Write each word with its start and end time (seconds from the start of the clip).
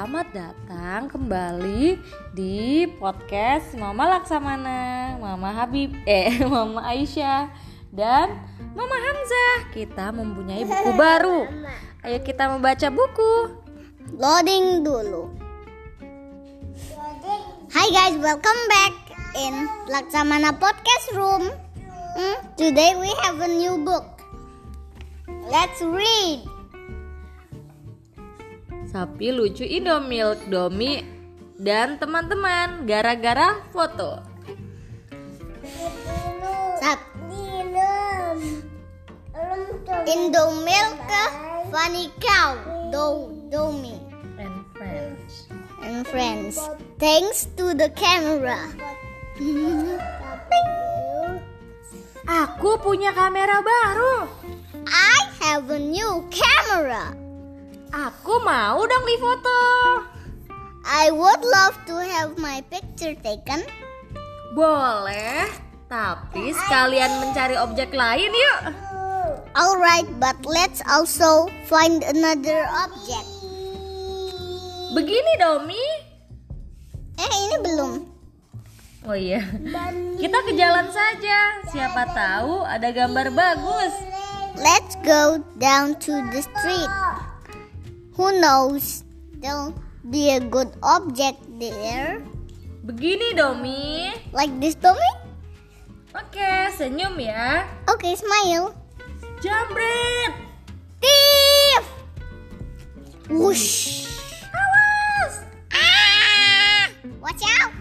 selamat 0.00 0.32
datang 0.32 1.12
kembali 1.12 2.00
di 2.32 2.88
podcast 2.96 3.76
Mama 3.76 4.08
Laksamana, 4.08 5.20
Mama 5.20 5.52
Habib, 5.52 5.92
eh 6.08 6.40
Mama 6.48 6.88
Aisyah 6.88 7.52
dan 7.92 8.32
Mama 8.72 8.96
Hamzah. 8.96 9.68
Kita 9.76 10.08
mempunyai 10.08 10.64
buku 10.64 10.90
baru. 10.96 11.44
Ayo 12.00 12.16
kita 12.24 12.48
membaca 12.48 12.88
buku. 12.88 13.60
Loading 14.16 14.88
dulu. 14.88 15.36
Hi 17.68 17.86
guys, 17.92 18.16
welcome 18.24 18.62
back 18.72 18.96
in 19.36 19.68
Laksamana 19.84 20.56
Podcast 20.56 21.12
Room. 21.12 21.44
Hmm, 22.16 22.40
today 22.56 22.96
we 22.96 23.12
have 23.28 23.36
a 23.44 23.52
new 23.52 23.76
book. 23.84 24.08
Let's 25.52 25.84
read. 25.84 26.49
Sapi 28.90 29.30
lucu 29.30 29.62
Indomilk, 29.62 30.50
Domi 30.50 30.98
dan 31.54 31.94
teman-teman 32.02 32.90
gara-gara 32.90 33.62
foto. 33.70 34.18
Sap. 36.82 36.98
Indomilk, 40.10 40.98
funny 41.70 42.10
cow, 42.18 42.58
do 42.90 43.30
domi 43.46 43.94
And 44.42 44.58
friends. 44.74 45.46
and 45.86 46.02
friends. 46.02 46.58
Thanks 46.98 47.46
to 47.54 47.70
the 47.78 47.94
camera. 47.94 48.58
Aku 52.26 52.74
punya 52.82 53.14
kamera 53.14 53.62
baru. 53.62 54.26
I 54.90 55.18
have 55.46 55.70
a 55.70 55.78
new 55.78 56.26
camera. 56.34 57.29
Aku 57.90 58.38
mau 58.46 58.78
dong 58.86 59.02
difoto. 59.02 59.58
I 60.86 61.10
would 61.10 61.42
love 61.42 61.74
to 61.90 61.98
have 61.98 62.38
my 62.38 62.62
picture 62.70 63.18
taken. 63.18 63.66
Boleh, 64.54 65.50
tapi 65.90 66.54
sekalian 66.54 67.18
mencari 67.18 67.58
objek 67.58 67.90
lain 67.90 68.30
yuk. 68.30 68.60
Alright, 69.58 70.06
but 70.22 70.38
let's 70.46 70.78
also 70.86 71.50
find 71.66 72.06
another 72.06 72.62
object. 72.78 73.26
Begini 74.94 75.34
Domi. 75.42 75.84
Eh, 77.18 77.32
ini 77.50 77.56
belum. 77.58 77.92
Oh 79.02 79.18
iya. 79.18 79.42
Kita 80.14 80.38
ke 80.46 80.54
jalan 80.54 80.86
saja. 80.94 81.66
Siapa 81.74 82.06
tahu 82.14 82.62
ada 82.62 82.94
gambar 82.94 83.34
bagus. 83.34 83.94
Let's 84.54 84.94
go 85.02 85.42
down 85.58 85.98
to 86.06 86.14
the 86.30 86.42
street. 86.46 86.92
Who 88.20 88.36
knows? 88.36 89.00
There'll 89.40 89.72
be 90.04 90.28
a 90.36 90.44
good 90.44 90.68
object 90.84 91.40
there. 91.56 92.20
Begini 92.84 93.32
Domi. 93.32 94.12
Like 94.36 94.52
this, 94.60 94.76
Tommy? 94.76 95.08
Oke, 96.12 96.68
senyum 96.76 97.16
ya. 97.16 97.64
Okay, 97.88 98.12
smile. 98.20 98.76
Jambret. 99.40 100.36
Thief! 101.00 101.84
Whoosh! 103.32 104.04
Awas. 104.52 105.34
Ah! 105.72 106.92
Watch 107.24 107.40
out! 107.56 107.72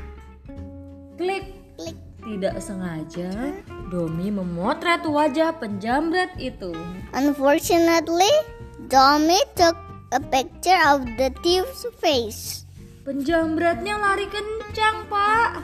Klik. 1.20 1.52
Click. 1.76 2.00
Tidak 2.24 2.56
sengaja, 2.64 3.60
Domi 3.92 4.32
memotret 4.32 5.04
wajah 5.04 5.52
penjamret 5.60 6.32
itu. 6.40 6.72
Unfortunately, 7.12 8.32
Tommy 8.88 9.44
took 9.60 9.89
a 10.12 10.20
picture 10.20 10.80
of 10.90 11.06
the 11.18 11.34
thief's 11.42 11.86
face. 12.02 12.66
Penjamretnya 13.06 13.98
lari 13.98 14.30
kencang, 14.30 15.10
Pak. 15.10 15.64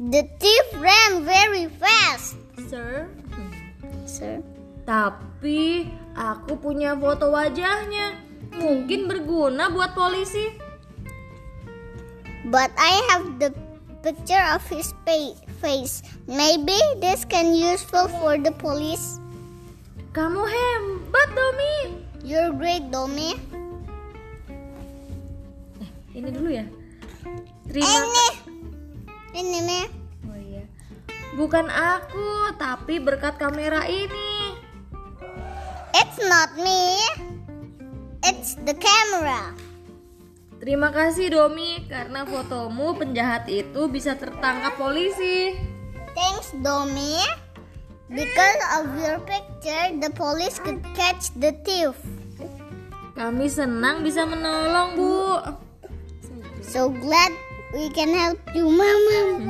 The 0.00 0.24
thief 0.40 0.66
ran 0.80 1.26
very 1.26 1.68
fast. 1.68 2.38
Sir, 2.70 3.10
Sir, 4.08 4.40
tapi 4.86 5.90
aku 6.16 6.56
punya 6.56 6.96
foto 6.96 7.30
wajahnya. 7.30 8.16
Mungkin 8.56 9.06
berguna 9.06 9.70
buat 9.70 9.94
polisi. 9.94 10.70
but 12.46 12.70
I 12.78 12.94
have 13.10 13.38
the 13.38 13.52
picture 14.02 14.40
of 14.52 14.64
his 14.68 14.94
face. 15.04 16.02
Maybe 16.26 16.78
this 17.00 17.24
can 17.24 17.54
useful 17.54 18.08
for 18.08 18.38
the 18.38 18.52
police. 18.52 19.20
Kamu 20.16 20.42
hebat, 20.42 21.28
Domi. 21.36 21.99
You're 22.20 22.52
great, 22.52 22.92
Domi. 22.92 23.32
Ini 26.10 26.28
dulu 26.34 26.50
ya. 26.52 26.66
Terima 27.70 27.86
Ini, 27.86 28.28
ini 29.40 29.58
nih. 29.64 29.86
Oh 30.28 30.36
iya. 30.36 30.64
Bukan 31.38 31.70
aku, 31.70 32.52
tapi 32.60 33.00
berkat 33.00 33.40
kamera 33.40 33.86
ini. 33.86 34.58
It's 35.96 36.18
not 36.20 36.52
me. 36.60 37.00
It's 38.20 38.58
the 38.68 38.76
camera. 38.76 39.54
Terima 40.60 40.92
kasih 40.92 41.32
Domi 41.32 41.88
karena 41.88 42.28
fotomu 42.28 42.92
penjahat 42.92 43.48
itu 43.48 43.88
bisa 43.88 44.12
tertangkap 44.12 44.76
polisi. 44.76 45.56
Thanks, 46.12 46.52
Domi. 46.60 47.16
Because 48.10 48.58
of 48.74 48.90
your 48.98 49.22
picture, 49.22 49.94
the 50.02 50.10
police 50.10 50.58
could 50.58 50.82
catch 50.98 51.30
the 51.38 51.54
thief. 51.62 51.94
Kami 53.14 53.46
senang 53.46 54.02
bisa 54.02 54.26
menolong, 54.26 54.98
Bu. 54.98 55.38
So 56.66 56.90
glad 56.90 57.30
we 57.70 57.86
can 57.94 58.10
help 58.10 58.42
you, 58.50 58.66
Mama. 58.66 59.46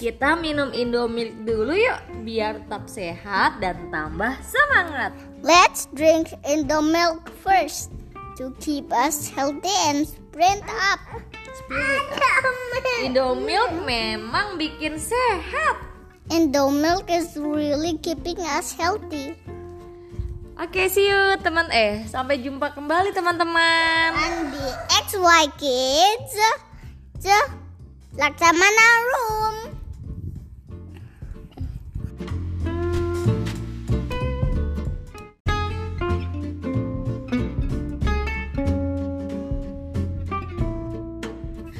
Kita 0.00 0.40
minum 0.40 0.72
Indomilk 0.72 1.44
dulu 1.44 1.76
yuk 1.76 2.00
biar 2.24 2.64
tetap 2.64 2.88
sehat 2.88 3.60
dan 3.60 3.76
tambah 3.92 4.38
semangat. 4.40 5.12
Let's 5.44 5.90
drink 5.92 6.32
in 6.48 6.64
the 6.64 6.80
milk 6.80 7.28
first 7.44 7.92
to 8.40 8.56
keep 8.56 8.88
us 8.88 9.28
healthy 9.28 9.74
and 9.90 10.08
sprint 10.08 10.64
up. 10.64 11.02
Indomilk 13.04 13.84
memang 13.84 14.56
bikin 14.56 14.96
sehat. 14.96 15.87
And 16.28 16.52
the 16.52 16.68
milk 16.68 17.08
is 17.08 17.40
really 17.40 17.96
keeping 18.04 18.36
us 18.44 18.76
healthy. 18.76 19.32
Oke, 20.60 20.90
see 20.92 21.08
you 21.08 21.40
teman 21.40 21.72
eh 21.72 22.04
sampai 22.04 22.44
jumpa 22.44 22.76
kembali 22.76 23.16
teman-teman. 23.16 24.10
And 24.12 24.52
the 24.52 24.68
XY 25.08 25.44
kids, 25.56 26.32
the 27.24 27.38
Laksamana 28.20 28.88
room. 29.08 29.56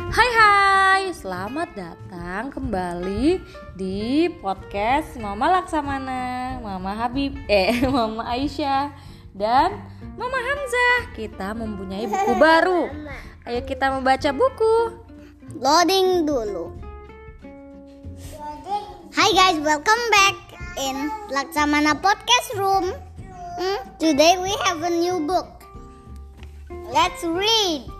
Hai 0.09 0.29
hai, 0.33 1.03
selamat 1.13 1.69
datang 1.77 2.08
kembali 2.29 3.41
di 3.73 4.29
podcast 4.45 5.17
Mama 5.17 5.49
Laksamana, 5.49 6.61
Mama 6.61 6.93
Habib, 6.93 7.33
eh 7.49 7.73
Mama 7.89 8.29
Aisyah 8.29 8.93
dan 9.33 9.73
Mama 10.13 10.37
Hamzah. 10.37 11.17
Kita 11.17 11.57
mempunyai 11.57 12.05
buku 12.05 12.33
baru. 12.45 12.93
Ayo 13.49 13.65
kita 13.65 13.89
membaca 13.89 14.29
buku. 14.37 15.01
Loading 15.57 16.29
dulu. 16.29 16.77
Hi 19.17 19.29
guys, 19.33 19.57
welcome 19.65 20.05
back 20.13 20.37
in 20.77 21.09
Laksamana 21.33 21.97
Podcast 21.97 22.49
Room. 22.61 22.93
Hmm, 23.57 23.81
today 23.97 24.37
we 24.37 24.53
have 24.69 24.85
a 24.85 24.93
new 24.93 25.25
book. 25.25 25.65
Let's 26.93 27.25
read. 27.25 27.98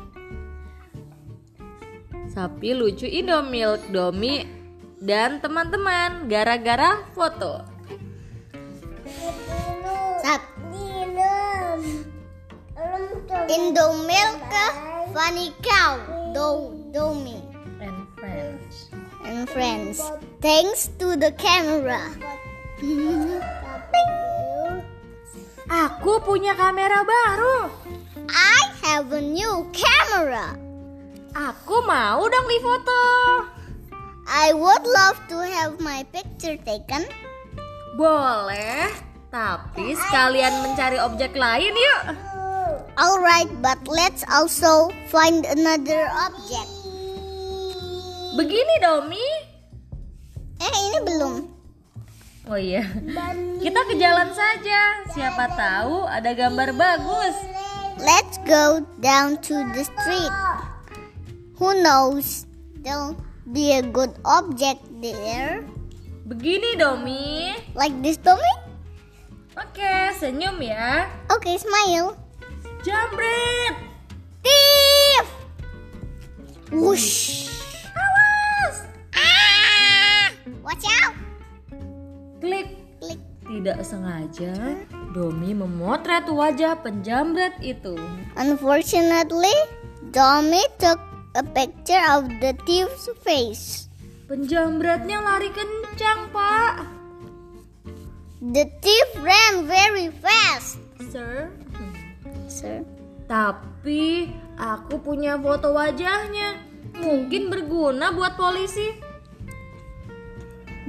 Sapi 2.39 2.71
lucu 2.71 3.03
Indomilk, 3.03 3.91
Domi 3.91 4.47
dan 5.03 5.43
teman-teman 5.43 6.31
gara-gara 6.31 7.03
foto. 7.11 7.67
Indomilk, 13.51 14.39
funny 15.11 15.51
cow, 15.67 15.99
do 16.31 16.79
domi 16.95 17.43
And 17.83 18.07
friends. 18.15 18.87
and 19.27 19.51
friends. 19.51 19.99
Thanks 20.39 20.95
to 21.03 21.19
the 21.19 21.35
camera. 21.35 22.07
Aku 25.67 26.23
punya 26.23 26.55
kamera 26.55 27.03
baru. 27.03 27.67
I 28.31 28.59
have 28.87 29.11
a 29.11 29.19
new 29.19 29.67
camera. 29.75 30.68
Aku 31.39 31.87
mau 31.87 32.27
dong 32.27 32.47
difoto. 32.51 33.03
I 34.27 34.51
would 34.51 34.83
love 34.83 35.23
to 35.31 35.39
have 35.39 35.79
my 35.79 36.03
picture 36.11 36.59
taken. 36.67 37.07
Boleh, 37.95 38.91
tapi 39.31 39.95
sekalian 39.95 40.67
mencari 40.67 40.99
objek 40.99 41.39
lain 41.39 41.71
yuk. 41.71 42.03
Alright, 42.99 43.47
but 43.63 43.79
let's 43.87 44.27
also 44.27 44.91
find 45.15 45.47
another 45.47 46.11
object. 46.27 46.67
Begini 48.35 48.75
Domi. 48.83 49.27
Eh, 50.59 50.75
ini 50.91 50.99
belum. 51.07 51.35
Oh 52.51 52.59
iya. 52.59 52.83
Kita 53.63 53.81
ke 53.87 53.95
jalan 53.95 54.35
saja. 54.35 55.07
Siapa 55.15 55.55
tahu 55.55 56.03
ada 56.03 56.35
gambar 56.35 56.75
bagus. 56.75 57.39
Let's 58.03 58.43
go 58.43 58.83
down 58.99 59.39
to 59.47 59.55
the 59.79 59.87
street. 59.87 60.35
Who 61.59 61.83
knows? 61.83 62.47
There'll 62.87 63.19
be 63.51 63.75
a 63.75 63.83
good 63.83 64.15
object 64.23 64.87
there. 65.03 65.67
Begini 66.23 66.79
Domi. 66.79 67.59
Like 67.75 67.99
this, 67.99 68.15
Tommy? 68.23 68.55
Oke, 69.59 70.15
senyum 70.15 70.63
ya. 70.63 71.11
Okay, 71.27 71.59
smile. 71.59 72.15
Jambret. 72.87 73.75
Thief! 74.39 75.27
Whoosh! 76.71 77.51
Awas. 77.91 78.87
Ah! 79.19 80.31
Watch 80.63 80.87
out! 81.03 81.19
Klik. 82.39 82.79
Klik. 83.03 83.19
Tidak 83.49 83.83
sengaja, 83.83 84.79
Domi 85.11 85.59
memotret 85.59 86.31
wajah 86.31 86.79
penjamret 86.79 87.57
itu. 87.65 87.99
Unfortunately, 88.39 89.57
Tommy 90.15 90.63
took 90.79 91.08
a 91.39 91.47
picture 91.55 92.03
of 92.11 92.27
the 92.43 92.59
thief's 92.67 93.07
face. 93.23 93.87
Penjamretnya 94.27 95.23
lari 95.23 95.55
kencang, 95.55 96.35
Pak. 96.35 96.83
The 98.43 98.67
thief 98.83 99.09
ran 99.23 99.71
very 99.71 100.11
fast. 100.19 100.83
Sir, 101.15 101.55
Sir, 102.51 102.83
tapi 103.31 104.35
aku 104.59 104.99
punya 104.99 105.39
foto 105.39 105.71
wajahnya. 105.71 106.59
Mungkin 106.99 107.55
berguna 107.55 108.11
buat 108.11 108.35
polisi. 108.35 109.09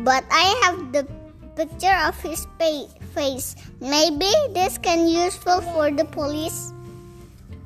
but 0.03 0.23
I 0.31 0.47
have 0.63 0.91
the 0.91 1.03
picture 1.55 1.95
of 2.07 2.15
his 2.23 2.47
face. 2.57 3.55
Maybe 3.81 4.31
this 4.53 4.77
can 4.77 5.07
useful 5.07 5.61
for 5.75 5.91
the 5.91 6.05
police. 6.05 6.71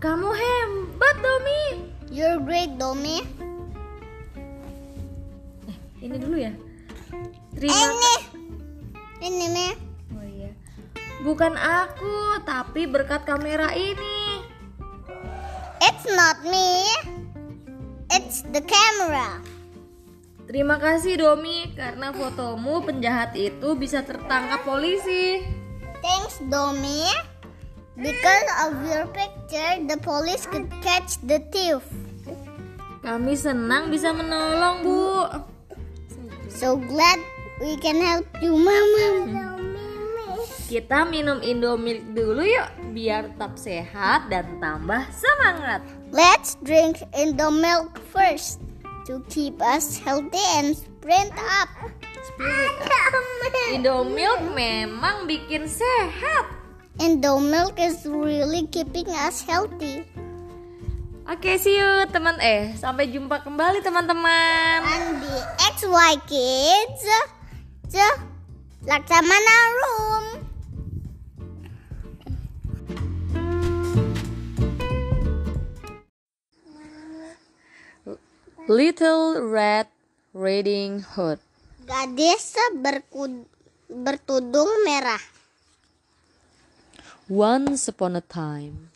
Kamu 0.01 0.33
hebat, 0.33 1.15
Domi. 1.21 1.92
You're 2.13 2.38
great, 2.45 2.77
Domi. 2.77 3.25
Ini 5.98 6.13
dulu 6.21 6.38
ya. 6.38 6.54
Terima 7.57 7.74
Ini, 7.74 8.15
ini 9.25 9.45
nih. 9.50 9.74
Oh 10.13 10.21
iya. 10.21 10.54
Bukan 11.25 11.57
aku, 11.57 12.38
tapi 12.45 12.86
berkat 12.86 13.25
kamera 13.25 13.74
ini. 13.74 14.45
It's 15.81 16.06
not 16.06 16.38
me. 16.45 16.86
It's 18.13 18.45
the 18.45 18.62
camera. 18.62 19.42
Terima 20.45 20.77
kasih 20.77 21.18
Domi 21.18 21.74
karena 21.74 22.13
fotomu 22.13 22.86
penjahat 22.86 23.33
itu 23.33 23.74
bisa 23.74 24.06
tertangkap 24.06 24.62
polisi. 24.62 25.42
Thanks, 26.06 26.38
Domi. 26.45 27.10
Because 27.98 28.50
of 28.69 28.86
your 28.86 29.10
picture, 29.10 29.81
the 29.89 29.98
police 29.98 30.45
could 30.45 30.69
catch 30.86 31.18
the 31.25 31.42
thief. 31.50 32.02
Kami 33.03 33.35
senang 33.35 33.91
bisa 33.91 34.15
menolong, 34.15 34.79
Bu. 34.79 35.27
So 36.47 36.79
glad 36.79 37.19
we 37.59 37.75
can 37.83 38.00
help 38.00 38.23
you, 38.39 38.55
Mama. 38.55 39.27
Kita 40.71 41.03
minum 41.03 41.44
Indomilk 41.44 42.15
dulu 42.15 42.47
yuk 42.47 42.95
biar 42.95 43.27
tetap 43.35 43.59
sehat 43.59 44.31
dan 44.31 44.47
tambah 44.63 45.03
semangat. 45.11 45.83
Let's 46.15 46.55
drink 46.63 47.03
in 47.11 47.35
the 47.35 47.51
milk 47.51 48.00
first 48.15 48.63
to 49.03 49.19
keep 49.27 49.59
us 49.59 50.00
healthy 50.00 50.39
and 50.55 50.71
sprint 50.71 51.35
up. 51.59 51.67
Indomilk 53.75 54.39
memang 54.55 55.27
bikin 55.27 55.67
sehat. 55.67 56.47
And 57.03 57.19
the 57.19 57.35
milk 57.35 57.75
is 57.75 58.07
really 58.07 58.63
keeping 58.71 59.11
us 59.11 59.44
healthy. 59.44 60.07
Oke, 61.23 61.55
see 61.55 61.79
you 61.79 62.03
teman 62.11 62.35
eh 62.43 62.75
sampai 62.75 63.07
jumpa 63.07 63.39
kembali 63.47 63.79
teman-teman. 63.79 64.79
And 64.83 65.23
the 65.23 65.37
XY 65.71 66.13
kids, 66.27 67.01
the 67.87 68.07
Laksamana 68.83 69.57
room. 69.79 70.23
Little 78.67 79.39
Red 79.47 79.87
Riding 80.35 81.07
Hood. 81.15 81.39
Gadis 81.87 82.55
berkud, 82.83 83.47
bertudung 83.87 84.71
merah. 84.83 85.23
Once 87.31 87.87
upon 87.87 88.19
a 88.19 88.23
time, 88.23 88.92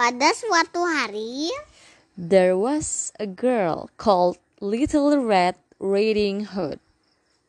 Pada 0.00 0.32
suatu 0.32 0.80
hari, 0.80 1.52
there 2.16 2.56
was 2.56 3.12
a 3.20 3.28
girl 3.28 3.92
called 4.00 4.40
Little 4.56 5.20
Red 5.20 5.60
Riding 5.76 6.56
Hood. 6.56 6.80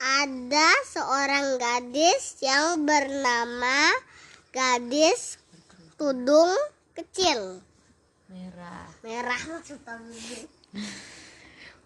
ada 0.04 0.68
seorang 0.84 1.56
gadis 1.56 2.44
yang 2.44 2.84
bernama 2.84 3.96
gadis 4.52 5.40
tudung 5.96 6.52
kecil 6.92 7.64
Merah. 8.28 8.92
merah 9.00 9.42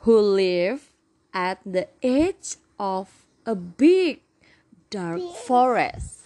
Who 0.01 0.17
lived 0.17 0.89
at 1.29 1.61
the 1.61 1.93
edge 2.01 2.57
of 2.81 3.13
a 3.45 3.53
big 3.53 4.25
dark 4.89 5.21
forest. 5.45 6.25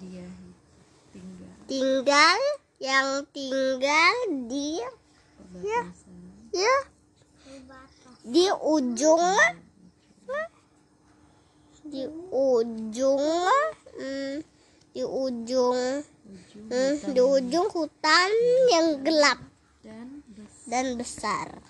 Dia 0.00 0.28
tinggal 1.70 2.40
yang 2.82 3.22
tinggal 3.30 4.14
di 4.50 4.82
ya 5.62 5.80
ya 6.50 6.76
di 8.26 8.50
ujung 8.50 9.22
di 11.86 12.02
ujung 12.34 13.22
hmm, 13.94 14.34
di 14.90 15.02
ujung 15.06 15.78
hmm, 16.66 16.92
di 17.14 17.20
ujung 17.22 17.66
hutan 17.70 18.30
yang 18.74 19.06
gelap 19.06 19.38
dan 19.86 20.26
dan 20.66 20.98
besar 20.98 21.62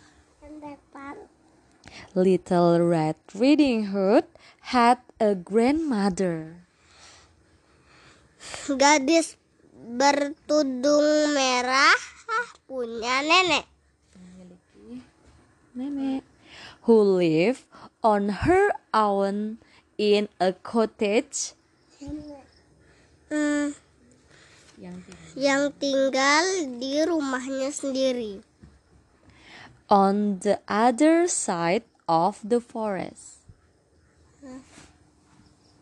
Little 2.15 2.83
Red 2.83 3.21
Riding 3.37 3.95
Hood 3.95 4.27
had 4.75 4.99
a 5.23 5.39
grandmother. 5.39 6.67
gadis 8.67 9.40
bertudung 9.81 11.33
merah 11.33 11.97
punya 12.69 13.25
nenek. 13.25 13.65
Nenek. 15.73 16.23
Who 16.85 16.97
lived 17.21 17.65
on 18.05 18.45
her 18.45 18.73
own 18.93 19.61
in 20.01 20.29
a 20.41 20.57
cottage. 20.57 21.53
Hmm, 23.31 23.77
yang 24.81 24.97
tinggal. 25.05 25.37
Yang 25.37 25.63
tinggal 25.79 26.47
di 26.81 26.95
rumahnya 27.05 27.71
sendiri. 27.71 28.43
On 29.93 30.41
the 30.41 30.59
other 30.67 31.29
side 31.29 31.85
of 32.09 32.41
the 32.43 32.59
forest. 32.59 33.45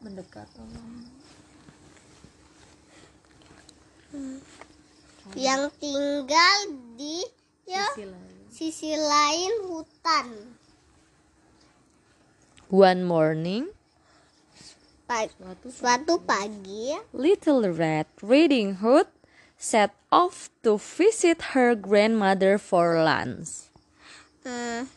Mendekat 0.03 0.51
yang 5.37 5.69
tinggal 5.77 6.57
di 6.97 7.23
ya 7.69 7.87
sisi 8.49 8.97
lain. 8.97 9.53
hutan. 9.69 10.27
One 12.69 13.01
morning, 13.01 13.73
Pa- 15.09 15.33
suatu 15.73 16.21
pagi. 16.21 16.93
Little 17.17 17.73
Red 17.73 18.13
Riding 18.21 18.85
Hood 18.85 19.09
set 19.57 19.97
off 20.13 20.53
to 20.61 20.77
visit 20.77 21.57
her 21.57 21.73
grandmother 21.73 22.61
for 22.61 23.01
lunch. 23.01 23.69
hmm, 24.45 24.89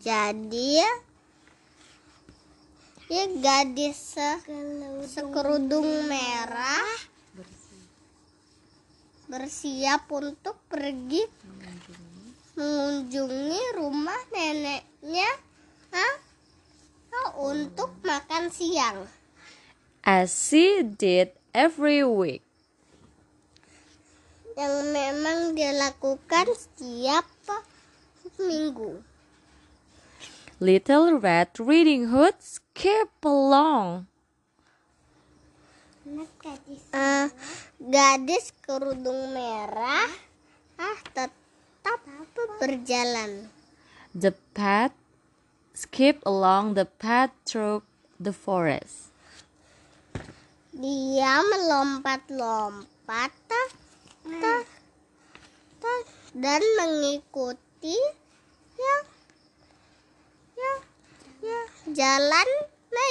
jadi 0.00 0.84
ya 3.10 3.24
gadis 3.42 4.16
se- 4.16 4.44
sekerudung 5.08 6.06
merah 6.06 7.09
bersiap 9.30 10.10
untuk 10.10 10.58
pergi 10.66 11.22
mengunjungi 12.58 13.62
rumah 13.78 14.20
neneknya 14.34 15.30
Hah? 15.94 16.14
Oh, 17.10 17.54
untuk 17.54 17.94
makan 18.02 18.50
siang 18.50 19.06
As 20.02 20.34
she 20.34 20.82
did 20.82 21.36
every 21.52 22.00
week. 22.02 22.42
Yang 24.56 24.76
memang 24.96 25.38
dia 25.52 25.76
lakukan 25.76 26.48
setiap 26.56 27.28
minggu. 28.40 29.04
Little 30.60 31.20
Red 31.20 31.56
Riding 31.60 32.12
Hood 32.12 32.40
skipped 32.40 33.24
along. 33.24 34.08
Eh, 36.90 37.26
gadis 37.80 38.52
kerudung 38.60 39.32
merah 39.32 40.04
ah 40.76 40.98
tetap 41.16 42.00
berjalan. 42.60 43.48
The 44.12 44.36
path 44.52 44.92
skipped 45.72 46.20
along 46.28 46.76
the 46.76 46.84
path 46.84 47.32
through 47.48 47.80
the 48.20 48.36
forest. 48.36 49.08
Dia 50.76 51.40
melompat-lompat 51.40 53.32
dan 56.30 56.62
mengikuti 56.78 57.98
ya 58.78 58.96
ya 60.54 60.74
ya 61.42 61.60
jalan 61.90 62.48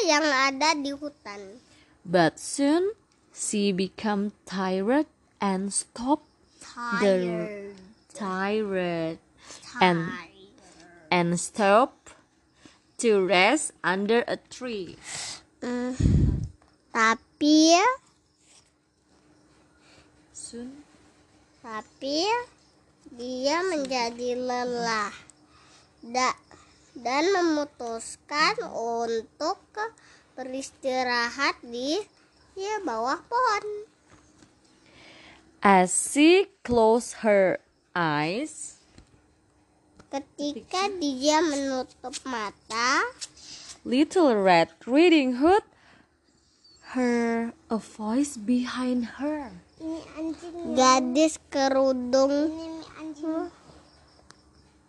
yang 0.07 0.23
ada 0.23 0.77
di 0.79 0.95
hutan. 0.95 1.59
But 2.07 2.39
soon 2.39 2.95
she 3.39 3.71
became 3.71 4.35
tired 4.43 5.07
and 5.39 5.71
stopped 5.71 6.27
Tired. 6.59 7.71
tired 8.11 9.17
and 9.79 10.11
and 11.07 11.39
stopped 11.39 12.19
to 12.99 13.23
rest 13.23 13.71
under 13.79 14.27
a 14.27 14.35
tree. 14.51 14.99
Hmm, 15.63 15.95
tapi 16.91 17.79
Soon 20.35 20.83
tapi 21.63 22.27
dia 23.15 23.63
menjadi 23.63 24.35
lelah 24.35 25.15
da- 26.03 26.41
dan 26.91 27.23
memutuskan 27.31 28.59
untuk 28.67 29.63
beristirahat 30.35 31.55
di 31.63 32.03
ya 32.59 32.83
bawah 32.83 33.23
pohon. 33.23 33.87
as 35.63 35.91
she 35.91 36.51
closed 36.67 37.23
her 37.23 37.59
eyes, 37.95 38.75
Ketika 40.09 40.89
dia 40.97 41.39
menutup 41.39 42.17
mata, 42.25 43.05
Little 43.85 44.33
Red 44.35 44.73
Riding 44.89 45.37
Hood 45.37 45.61
heard 46.97 47.53
a 47.69 47.77
voice 47.77 48.33
behind 48.35 49.21
her. 49.21 49.53
gadis 50.73 51.37
kerudung. 51.53 52.49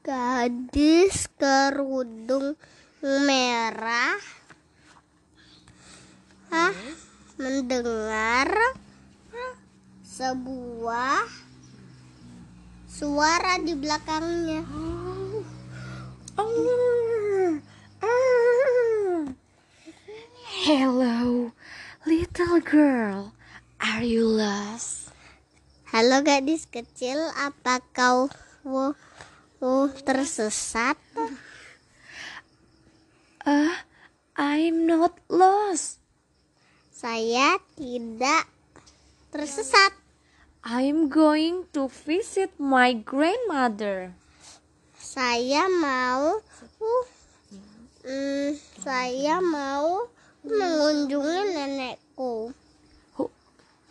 Gadis 0.01 1.29
kerudung 1.37 2.57
merah. 3.05 4.17
Ah, 6.49 6.73
mendengar 7.41 8.53
sebuah 10.05 11.25
suara 12.85 13.57
di 13.65 13.73
belakangnya. 13.73 14.61
Hello, 20.69 21.57
little 22.05 22.61
girl. 22.61 23.33
Are 23.81 24.05
you 24.05 24.29
lost? 24.29 25.09
Halo 25.89 26.21
gadis 26.21 26.69
kecil, 26.69 27.17
apa 27.41 27.81
kau 27.97 28.29
uh, 28.69 28.93
uh, 29.65 29.89
tersesat? 30.05 31.01
Uh, 33.49 33.73
I'm 34.37 34.85
not 34.85 35.17
lost. 35.33 36.01
Tidak 37.75 38.45
tersesat. 39.35 39.97
I'm 40.61 41.09
going 41.09 41.67
to 41.73 41.89
visit 41.89 42.53
my 42.61 42.93
grandmother. 42.93 44.13
Saya 45.01 45.67
mau 45.67 46.39
uh, 46.45 47.05
mm, 48.05 48.61
saya 48.85 49.41
mau 49.41 50.07
mengunjungi 50.45 51.41
nenekku 51.57 52.53
Who, 53.17 53.25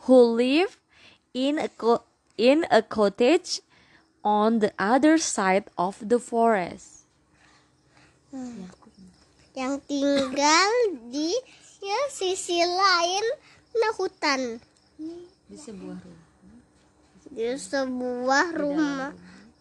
who 0.05 0.17
live 0.37 0.77
in 1.33 1.57
a 1.57 1.67
co- 1.67 2.05
in 2.37 2.69
a 2.69 2.85
cottage 2.85 3.65
on 4.21 4.61
the 4.61 4.71
other 4.77 5.17
side 5.17 5.67
of 5.77 5.97
the 5.99 6.21
forest. 6.21 6.99
yang 9.57 9.81
tinggal 9.89 10.71
di 11.09 11.33
ya, 11.79 12.00
sisi 12.12 12.59
lain 12.63 13.25
nah 13.75 13.93
hutan. 13.95 14.59
Di 15.50 15.57
sebuah 15.57 15.98
rumah. 16.03 16.27
di 17.29 17.45
sebuah 17.55 18.48
rumah. 18.55 19.13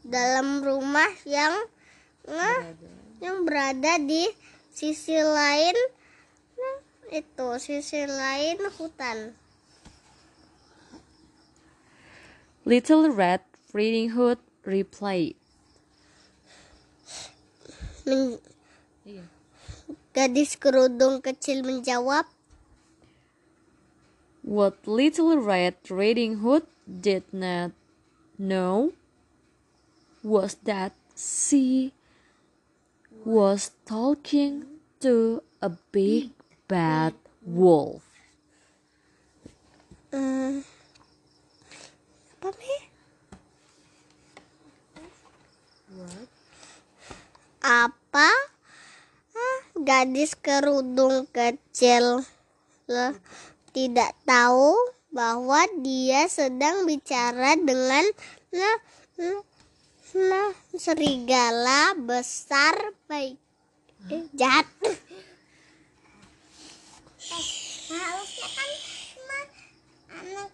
dalam 0.09 0.65
rumah 0.65 1.13
yang 1.29 1.53
nah, 2.25 2.59
yang 3.21 3.45
berada 3.45 4.01
di 4.01 4.25
sisi 4.73 5.21
lain 5.21 5.77
nah, 6.57 6.79
itu 7.13 7.49
sisi 7.61 8.09
lain 8.09 8.57
hutan. 8.81 9.37
Little 12.65 13.13
Red 13.13 13.45
Riding 13.73 14.17
Hood 14.17 14.41
replied. 14.65 15.37
Men- 18.09 18.41
gadis 20.19 20.59
kerudung 20.59 21.23
kecil 21.23 21.63
menjawab 21.63 22.27
What 24.43 24.83
Little 24.91 25.39
Red 25.39 25.79
Riding 25.87 26.43
Hood 26.43 26.67
did 26.83 27.31
not 27.31 27.71
know 28.35 28.97
was 30.27 30.59
that 30.67 30.99
she 31.15 31.95
was 33.23 33.71
talking 33.87 34.83
to 35.05 35.47
a 35.63 35.71
big 35.95 36.35
bad 36.67 37.15
wolf. 37.47 38.03
"Eh, 40.11 40.65
apa 42.35 42.49
nih 42.59 42.81
apa? 47.63 48.31
Ah, 48.33 48.58
gadis 49.85 50.35
kerudung 50.39 51.29
kecil. 51.31 52.25
Le- 52.89 53.19
tidak 53.73 54.17
tahu 54.27 54.75
bahwa 55.13 55.63
dia 55.81 56.27
sedang 56.27 56.83
bicara 56.83 57.55
dengan 57.55 58.05
nah, 58.51 58.79
nah, 60.17 60.51
serigala 60.77 61.95
besar 61.95 62.75
baik. 63.07 63.39
Eh, 64.09 64.25
jahat. 64.35 64.67
Harusnya 67.89 68.49
kan 68.53 68.71
cuma 69.15 69.41
anak 70.23 70.51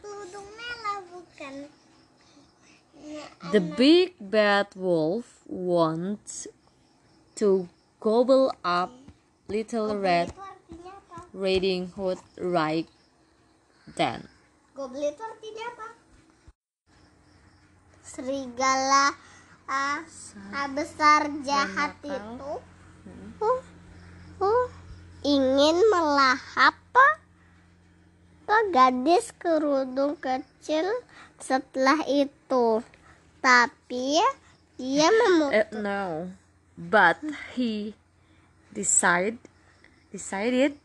kerudung 0.00 0.48
merah 0.54 0.98
bukan. 1.12 1.54
The 3.52 3.62
big 3.62 4.18
bad 4.18 4.74
wolf 4.74 5.46
wants 5.46 6.50
to 7.36 7.68
gobble 8.00 8.48
up 8.64 8.88
Little 9.52 9.92
Red 10.00 10.32
Riding 11.36 11.92
Hood 11.92 12.16
right 12.40 12.88
then. 13.92 14.24
Goblet 14.72 15.12
itu 15.12 15.20
artinya 15.20 15.64
apa? 15.68 15.88
Serigala 18.00 19.06
ah, 19.68 20.00
ah, 20.56 20.68
besar 20.72 21.28
jahat 21.44 21.92
itu 22.00 22.52
uh, 23.44 23.60
uh, 24.40 24.66
ingin 25.20 25.76
melahap 25.92 26.80
ke 28.46 28.58
gadis 28.72 29.34
kerudung 29.36 30.16
kecil 30.16 30.88
setelah 31.36 32.00
itu. 32.08 32.80
Tapi 33.44 34.24
dia 34.80 35.08
Uh, 35.16 35.20
memutuskan 35.20 35.82
no, 35.84 36.02
but 36.78 37.18
he 37.54 37.94
decide 38.72 39.38
decided 40.12 40.78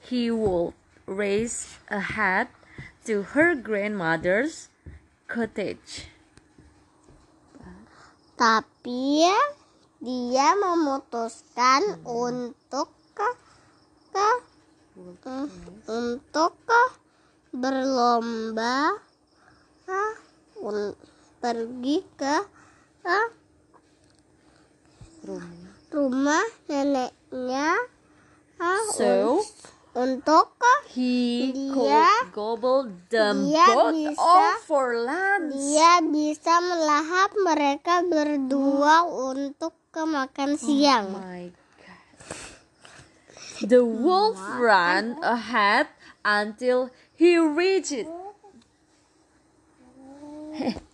he 0.00 0.30
would 0.30 0.74
raise 1.06 1.78
ahead 1.88 2.48
to 3.04 3.22
her 3.36 3.54
grandmother's 3.54 4.68
cottage. 5.28 6.08
tapi 8.34 9.30
dia 10.04 10.48
memutuskan 10.58 11.80
untuk 12.04 12.92
ke, 13.14 13.28
ke 14.12 14.30
Hmm, 14.94 15.82
untuk 15.88 16.52
ah, 16.68 16.90
berlomba 17.54 18.98
ah, 19.88 20.14
un- 20.60 20.98
pergi 21.40 22.02
ke 22.18 22.36
ah, 23.06 23.26
Rumah. 25.24 25.56
rumah 25.88 26.44
neneknya 26.66 27.80
ah, 28.56 28.82
So 28.92 29.40
un- 29.40 29.48
untuk 29.94 30.52
ah, 30.58 30.80
he 30.90 31.48
Dia- 31.50 32.28
gobble 32.28 32.92
them 33.08 33.46
dia 33.46 33.64
both 33.68 33.94
bisa- 33.94 34.20
all 34.20 34.52
for 34.60 34.92
lunch. 34.98 35.54
dia 35.54 36.02
bisa 36.02 36.60
melahap 36.60 37.30
mereka 37.38 38.02
berdua 38.02 39.06
untuk 39.06 39.72
ke 39.88 40.02
makan 40.02 40.58
siang. 40.58 41.14
my 41.14 41.48
god. 41.78 42.02
The 43.64 43.80
wolf 43.80 44.36
ran 44.58 45.16
ahead 45.22 45.86
until 46.22 46.90
he 47.12 47.38
reached 47.38 48.04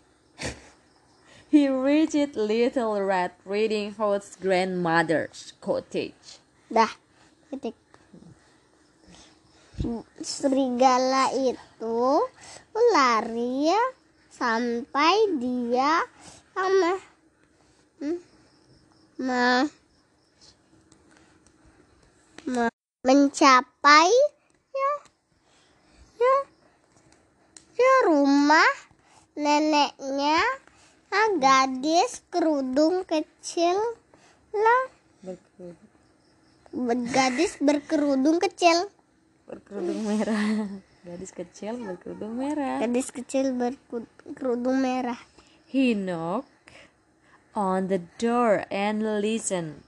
he 1.51 1.69
reached 1.69 2.37
Little 2.39 3.03
Red 3.03 3.33
Riding 3.45 3.99
Hood's 3.99 4.39
grandmother's 4.39 5.53
cottage. 5.59 6.39
Dah, 6.71 6.95
titik. 7.51 7.75
Serigala 10.23 11.35
itu 11.35 12.23
lari 12.95 13.67
ya 13.67 13.83
sampai 14.31 15.41
dia 15.43 16.07
sama 16.55 16.95
hmm, 17.99 18.19
me- 19.19 19.71
me- 22.47 22.81
mencapai 23.03 24.13
ya 24.71 24.93
ya 26.21 26.37
ya 27.75 27.95
rumah 28.07 28.73
neneknya 29.35 30.39
ah, 31.11 31.29
gadis 31.39 32.23
kerudung 32.31 33.03
kecil 33.07 33.77
lah 34.55 34.83
Berkerudung, 35.21 37.01
gadis 37.11 37.61
berkerudung 37.61 38.39
kecil 38.41 38.89
berkerudung 39.51 40.07
merah. 40.07 40.71
Gadis 41.03 41.35
kecil 41.35 41.75
berkerudung 41.83 42.35
merah. 42.39 42.79
gadis 42.79 43.11
kecil 43.11 43.53
berkerudung 43.53 44.79
merah 44.79 45.19
He 45.71 45.95
knocked 45.95 46.51
on 47.55 47.87
the 47.87 48.03
door 48.19 48.67
and 48.71 49.23
listened. 49.23 49.87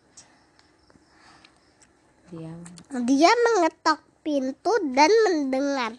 Dia 2.30 2.54
dia 3.02 3.32
mengetok 3.34 3.98
pintu 4.22 4.72
dan 4.94 5.10
mendengar 5.26 5.98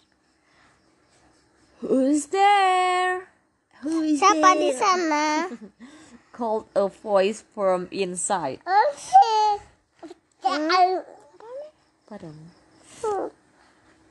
Who's 1.84 2.32
there? 2.32 3.33
Who 3.84 4.00
is 4.00 4.16
siapa 4.16 4.56
di 4.56 4.72
sana 4.72 5.52
Called 6.36 6.66
a 6.74 6.90
voice 6.90 7.46
from 7.54 7.86
inside. 7.94 8.58
Pardon. 12.08 12.36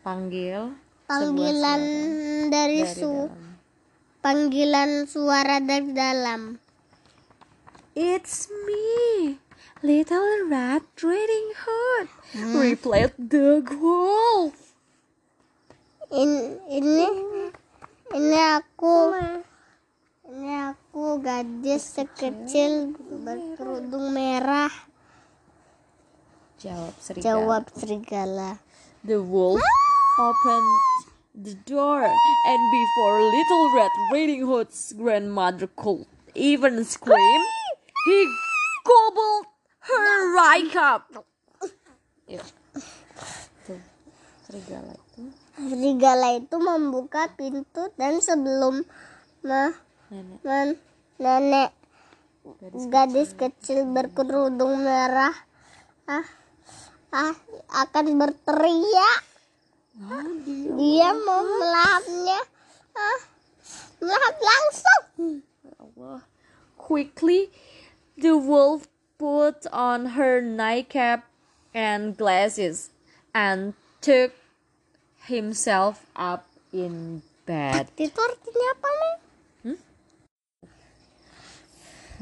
Panggil. 0.06 0.78
panggilan 1.04 1.82
dari 2.48 2.80
dari 2.82 2.96
su 2.96 3.28
dalam. 3.28 3.54
panggilan 4.24 4.92
suara 5.06 5.60
dari 5.60 5.92
dalam 5.92 6.42
It's 7.94 8.50
me, 8.66 9.38
Little 9.86 10.50
Red 10.50 10.82
Riding 10.98 11.50
Hood. 11.62 12.08
Replied 12.58 13.14
the 13.20 13.62
wolf. 13.78 14.74
In- 16.10 16.58
ini 16.66 17.06
ini 18.18 18.38
aku 18.58 19.14
ini 20.24 20.72
aku 20.72 21.20
gadis 21.20 21.84
sekecil 22.00 22.96
berkerudung 23.24 24.16
merah 24.16 24.72
Jawab 26.64 26.96
serigala. 27.04 27.24
jawab 27.28 27.64
serigala 27.76 28.52
The 29.04 29.20
wolf 29.20 29.60
opened 30.16 30.72
the 31.36 31.60
door, 31.68 32.08
and 32.08 32.62
before 32.72 33.16
Little 33.20 33.66
Red 33.76 33.94
Riding 34.16 34.48
Hood's 34.48 34.96
grandmother 34.96 35.68
could 35.68 36.08
even 36.32 36.88
scream, 36.88 37.42
he 38.08 38.20
gobbled 38.88 39.52
her 39.92 40.08
right 40.32 40.72
up. 40.80 41.12
Tuh, 43.68 43.82
serigala 44.48 44.96
itu 44.96 45.22
serigala 45.60 46.28
itu 46.40 46.56
membuka 46.64 47.28
pintu 47.36 47.92
dan 48.00 48.24
sebelum 48.24 48.88
me- 49.44 49.83
nenek. 50.14 50.40
Men- 50.46 50.82
nenek. 51.18 51.70
Gadis 52.62 52.86
gadis 52.92 53.30
kecil. 53.34 53.90
berkerudung 53.90 54.86
merah. 54.86 55.34
Ah, 56.06 56.28
ah 57.10 57.34
akan 57.82 58.20
berteriak. 58.22 59.22
Oh, 59.94 60.26
dia. 60.46 60.70
dia 60.78 61.10
mau 61.18 61.42
melahapnya. 61.42 62.42
Ah, 62.94 63.20
melahap 64.02 64.36
langsung. 64.38 65.04
Allah. 65.80 66.22
Quickly, 66.78 67.48
the 68.20 68.36
wolf 68.36 68.92
put 69.18 69.64
on 69.72 70.20
her 70.20 70.44
nightcap 70.44 71.24
and 71.72 72.18
glasses 72.20 72.92
and 73.32 73.74
took 74.04 74.36
himself 75.26 76.04
up 76.12 76.44
in 76.76 77.24
bed. 77.48 77.88
itu 77.96 78.20
artinya 78.20 78.68
apa 78.76 78.90
nih 78.92 79.16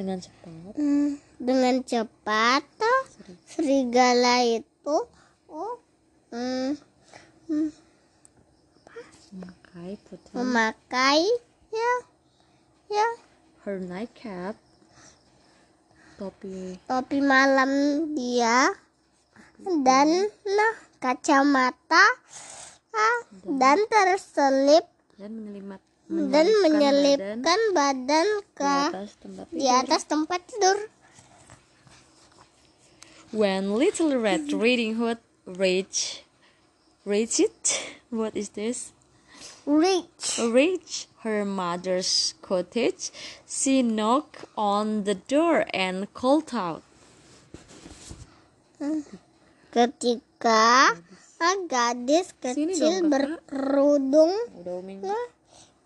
Dengan 0.01 0.17
cepat, 0.17 0.73
Hmm, 0.81 1.09
dengan 1.37 1.75
cepat 1.85 2.65
ah, 2.81 3.01
serigala 3.45 4.41
itu 4.41 4.97
oh, 5.45 5.77
hmm, 6.33 6.73
memakai 9.29 9.91
putri. 10.01 10.33
memakai 10.33 11.21
ya 11.69 11.93
ya. 12.89 13.07
Her 13.61 13.77
nightcap, 13.77 14.57
topi. 16.17 16.81
Topi 16.89 17.21
malam 17.21 17.69
dia. 18.17 18.73
Dan 19.61 20.25
nah 20.41 20.73
kacamata 20.97 22.05
ah, 22.89 23.17
dan 23.45 23.77
terselip. 23.85 24.89
dan 25.13 25.37
menyelimat 25.37 25.77
dan 26.11 26.47
menyelipkan 26.59 27.59
badan 27.71 27.71
badan 27.71 28.27
ke 28.51 28.75
di 28.83 28.91
atas 28.91 29.15
tempat 29.15 29.47
di 29.47 29.63
tidur. 29.63 29.79
atas 29.79 30.01
tempat 30.03 30.41
tidur. 30.43 30.77
When 33.31 33.79
Little 33.79 34.19
Red 34.19 34.51
Riding 34.51 34.99
Hood 34.99 35.23
reached, 35.47 36.27
reached, 37.07 37.79
what 38.11 38.35
is 38.35 38.59
this? 38.59 38.91
Reach. 39.63 40.35
reach 40.35 41.07
her 41.23 41.47
mother's 41.47 42.35
cottage, 42.43 43.07
she 43.47 43.79
knocked 43.79 44.43
on 44.57 45.07
the 45.07 45.15
door 45.15 45.63
and 45.71 46.11
called 46.11 46.51
out. 46.51 46.83
Ketika 49.71 50.91
ah, 50.91 51.57
gadis 51.71 52.35
kecil 52.35 53.07
berkerudung 53.07 54.35
Udah. 54.59 55.40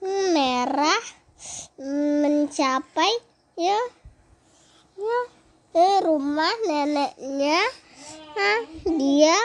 Merah 0.05 1.03
mencapai 1.81 3.13
ya 3.57 3.79
ya 4.95 5.19
ke 5.73 5.89
rumah 6.05 6.53
neneknya 6.69 7.61
ah, 8.37 8.61
dia 8.85 9.37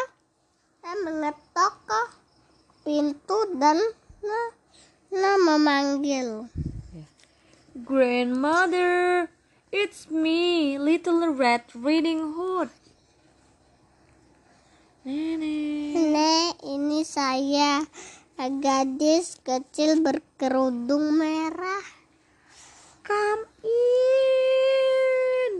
ah, 0.85 0.96
mengetok 1.01 1.75
ke 1.88 2.03
pintu 2.85 3.38
dan 3.57 3.81
nah, 4.20 4.49
nah 5.11 5.37
memanggil 5.40 6.53
Grandmother, 7.70 9.31
it's 9.73 10.11
me, 10.11 10.77
Little 10.77 11.31
Red 11.33 11.62
Riding 11.73 12.35
Hood. 12.35 12.68
Nenek. 15.07 15.94
Nek, 16.12 16.55
ini 16.66 17.07
saya 17.07 17.87
gadis 18.48 19.37
kecil 19.44 20.00
berkerudung 20.00 21.18
merah. 21.18 21.85
Come 23.05 23.44
in, 23.66 25.53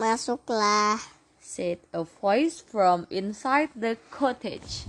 Masuklah. 0.00 1.20
said 1.52 1.76
a 1.92 2.00
voice 2.00 2.64
from 2.64 3.04
inside 3.12 3.68
the 3.76 4.00
cottage. 4.08 4.88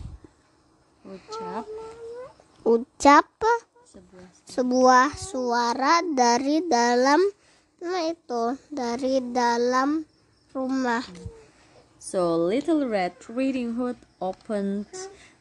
Ucap 1.03 1.67
Ucap 2.63 3.27
sebuah 3.83 4.29
sebuah 4.47 5.07
suara 5.19 5.99
dari 6.07 6.63
dalam 6.63 7.19
nah 7.83 8.07
itu 8.07 8.55
dari 8.71 9.19
dalam 9.19 10.07
rumah. 10.55 11.03
So 11.99 12.39
Little 12.39 12.87
Red 12.87 13.19
Riding 13.27 13.75
Hood 13.75 13.99
opened 14.23 14.87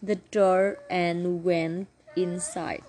the 0.02 0.18
door 0.34 0.82
and 0.90 1.46
went 1.46 1.86
inside. 2.18 2.82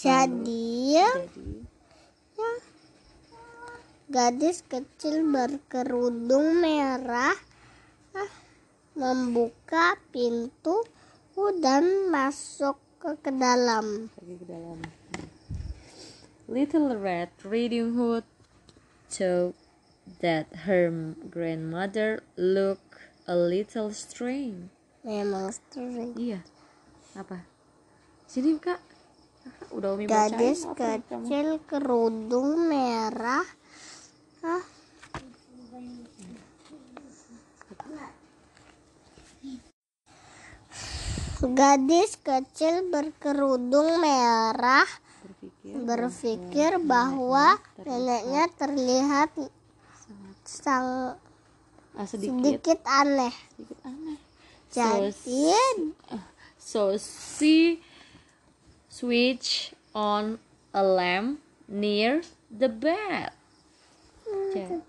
Jadi, 0.00 0.96
Jadi, 0.96 0.96
ya, 0.96 1.12
gadis 4.08 4.64
kecil 4.64 5.22
berkerudung 5.28 6.64
merah 6.64 7.36
ah, 8.16 8.32
membuka 8.96 10.00
pintu 10.08 10.82
dan 11.60 12.08
masuk 12.10 12.80
ke, 12.98 13.16
ke 13.20 13.30
dalam. 13.30 14.08
pergi 14.16 14.34
ke 14.40 14.46
dalam. 14.48 14.80
Little 16.50 16.98
Red 16.98 17.30
Riding 17.46 17.94
Hood 17.94 18.26
thought 19.06 19.54
that 20.18 20.66
her 20.66 20.90
grandmother 21.30 22.26
looked 22.34 22.89
a 23.30 23.36
little 23.38 23.94
strange. 23.94 24.66
Memang 25.06 25.54
sering. 25.70 26.18
Iya. 26.18 26.42
Apa? 27.14 27.46
Sini 28.26 28.58
kak. 28.58 28.82
Udah 29.70 29.94
umi 29.96 30.04
bacain 30.04 30.34
Gadis 30.36 30.66
apa 30.68 31.00
kamu? 31.00 31.24
kecil 31.24 31.48
kerudung 31.64 32.68
merah 32.68 33.46
ah, 34.44 34.64
Gadis 41.40 42.20
kecil 42.20 42.92
berkerudung 42.92 44.04
merah 44.04 44.84
Berpikir 45.24 45.72
berpikir 45.88 46.72
bahwa 46.84 47.56
neneknya 47.80 48.44
terlihat 48.60 49.32
sang 50.44 51.16
ah, 52.00 52.06
sedikit 52.08 52.40
sedikit 52.40 52.80
aneh. 52.88 53.34
sedikit 53.52 53.78
aneh. 53.84 54.18
Jadi, 54.70 55.52
So 56.56 56.94
she 56.96 57.82
switch 58.88 59.74
on 59.92 60.38
a 60.72 60.80
lamp 60.80 61.42
near 61.66 62.22
the 62.48 62.70
bed. 62.70 63.34
Ja- 64.54 64.80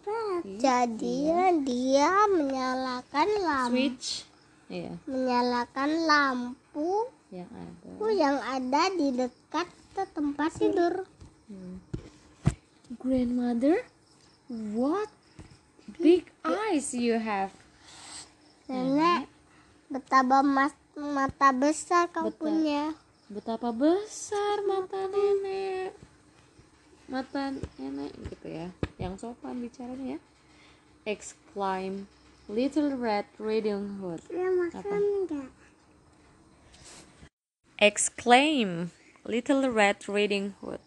jadi 0.42 1.22
dia 1.66 2.14
menyalakan 2.30 3.30
lampu, 3.42 3.74
Switch, 3.74 4.10
iya, 4.70 4.94
menyalakan 5.10 5.90
lampu 6.06 7.10
yang 7.34 7.50
ada. 7.50 7.90
yang 8.14 8.38
ada 8.38 8.84
di 8.94 9.08
dekat 9.18 9.68
tempat 10.14 10.50
tidur. 10.62 11.10
Grandmother, 13.02 13.82
what 14.78 15.10
big 16.02 16.26
eyes 16.42 16.92
you 16.98 17.16
have? 17.22 17.54
Nenek, 18.66 19.30
betapa 19.88 20.42
mas, 20.42 20.74
mata 20.98 21.54
besar 21.54 22.10
kau 22.10 22.28
Beta- 22.28 22.42
punya. 22.42 22.84
Betapa 23.32 23.70
besar 23.72 24.66
mata 24.68 25.08
nenek. 25.08 25.96
Mata 27.08 27.54
nenek 27.78 28.12
gitu 28.34 28.48
ya. 28.50 28.68
Yang 29.00 29.24
sopan 29.24 29.62
bicaranya 29.62 30.18
ya. 30.18 30.20
Exclaim 31.06 32.10
Little 32.52 32.98
Red 33.00 33.26
Riding 33.40 34.04
Hood. 34.04 34.22
Ya 34.28 34.52
enggak? 34.52 35.50
Exclaim 37.82 38.92
Little 39.24 39.72
Red 39.72 40.06
Riding 40.06 40.54
Hood. 40.62 40.82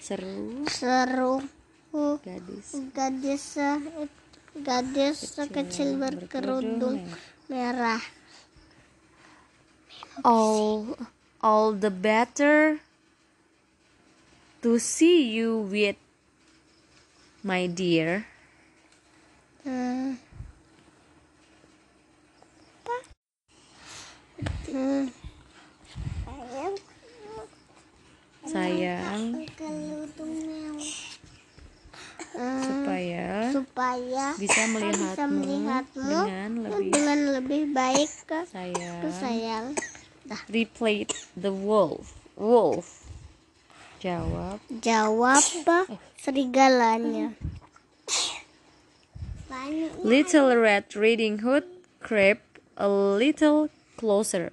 Seru 0.00 0.68
Seru. 0.68 1.44
Uh, 1.94 2.18
gadis 2.26 2.74
gadis 2.90 3.54
gadis 4.66 5.38
kecil 5.46 5.94
berkerudung 6.02 6.98
merah. 7.46 8.02
all 10.26 10.98
all 11.38 11.70
the 11.70 11.94
better 11.94 12.82
to 14.58 14.82
see 14.82 15.22
you 15.30 15.70
with 15.70 15.94
my 17.46 17.70
dear 17.70 18.26
Hmm. 19.62 20.18
Hmm. 24.66 25.06
sayang 28.50 29.46
Supaya 32.34 33.54
supaya 33.54 34.24
bisa 34.34 34.62
bisa 34.66 34.70
melihatmu 34.74 35.38
melihatmu 35.38 36.10
dengan 36.26 36.50
lebih 36.66 36.90
dengan 36.90 37.18
lebih 37.38 37.62
baik 37.70 38.10
ke 38.26 38.40
ke 38.42 38.50
sayang. 38.50 38.98
Sayang. 39.14 39.66
replayed 40.48 41.12
the 41.36 41.52
wolf. 41.52 42.18
Wolf. 42.36 43.04
Jawab. 44.00 44.60
Jawab 44.84 45.42
serigalanya. 46.20 47.32
Little 50.04 50.56
Red 50.56 50.92
Riding 50.92 51.40
Hood 51.40 51.64
crept 52.00 52.60
a 52.76 52.88
little 52.88 53.70
closer. 53.96 54.52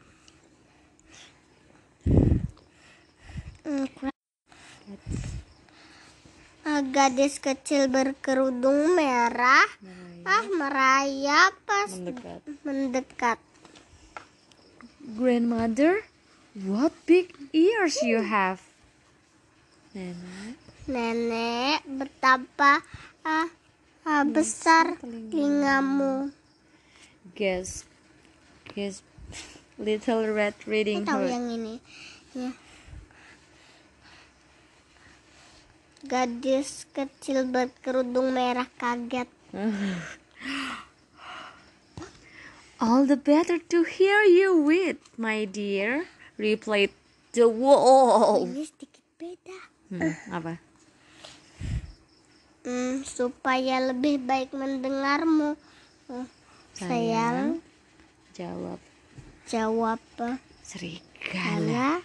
Hmm, 3.66 3.86
Gadis 6.90 7.38
kecil 7.38 7.86
berkerudung 7.94 8.98
merah 8.98 9.70
ah 10.26 10.46
merayap 10.50 11.54
pas 11.66 11.90
mendekat 11.94 12.42
mendekat. 12.66 13.38
Grandmother, 15.14 16.06
what 16.58 16.94
big 17.06 17.34
ears 17.54 18.02
you 18.02 18.22
have. 18.26 18.62
Nenek, 19.94 20.58
Nenek, 20.88 21.86
betapa 21.86 22.82
ah, 23.22 23.50
ah, 24.02 24.24
besar 24.26 24.98
telingamu. 24.98 26.32
guess, 27.38 27.86
guess, 28.72 29.06
little 29.78 30.26
red 30.32 30.54
reading 30.66 31.06
Tahu 31.06 31.22
hood. 31.22 31.34
yang 31.34 31.46
ini. 31.54 31.76
Ya. 32.34 32.52
Gadis 36.12 36.84
kecil 36.92 37.48
berkerudung 37.48 38.36
merah 38.36 38.68
kaget. 38.76 39.32
All 42.84 43.08
the 43.08 43.16
better 43.16 43.64
to 43.72 43.88
hear 43.88 44.20
you 44.28 44.60
with, 44.60 45.00
my 45.16 45.48
dear. 45.48 46.12
Replied 46.36 46.92
the 47.32 47.48
wolf. 47.48 48.44
Ini 48.44 48.68
sedikit 48.68 49.06
beda. 49.16 49.60
Hmm, 49.88 50.12
apa? 50.36 50.60
Hmm, 52.68 53.08
supaya 53.08 53.80
lebih 53.80 54.20
baik 54.28 54.52
mendengarmu. 54.52 55.56
Hmm, 56.12 56.28
sayang, 56.76 57.64
Jawab 58.36 58.84
jawab 59.52 60.00
eh, 60.24 60.40
serigala. 60.64 62.00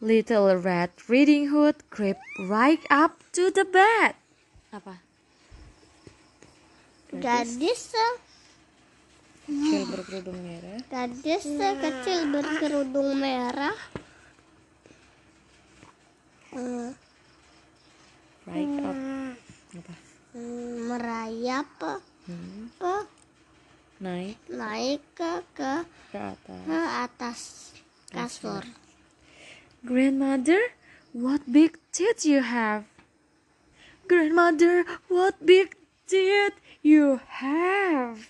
Little 0.00 0.56
red 0.56 0.90
reading 1.08 1.48
hood 1.52 1.84
crept 1.92 2.24
right 2.48 2.80
up 2.88 3.20
to 3.36 3.52
the 3.52 3.68
bed. 3.68 4.16
Apa? 4.72 5.04
Gadis 7.12 7.92
Kecil 9.50 9.82
berkerudung 9.90 10.38
merah. 10.46 10.78
gadis 10.88 11.42
kecil 11.58 12.20
berkerudung 12.30 13.18
merah. 13.18 13.76
Right 18.46 18.74
up. 18.80 18.96
Apa? 19.74 19.94
merayap 20.86 21.66
eh, 21.82 21.98
Hmm, 22.30 22.70
eh, 22.78 23.04
naik 23.98 24.38
naik 24.46 25.02
ke 25.18 25.42
ke 25.50 25.82
ke 26.14 26.20
atas. 26.20 26.62
ke 26.62 26.80
atas 27.02 27.40
kasur. 28.14 28.62
Grandmother, 29.84 30.60
what 31.12 31.40
big 31.50 31.78
teeth 31.92 32.26
you 32.26 32.42
have. 32.42 32.84
Grandmother, 34.06 34.84
what 35.08 35.40
big 35.44 35.74
teeth 36.06 36.52
you 36.82 37.20
have. 37.40 38.28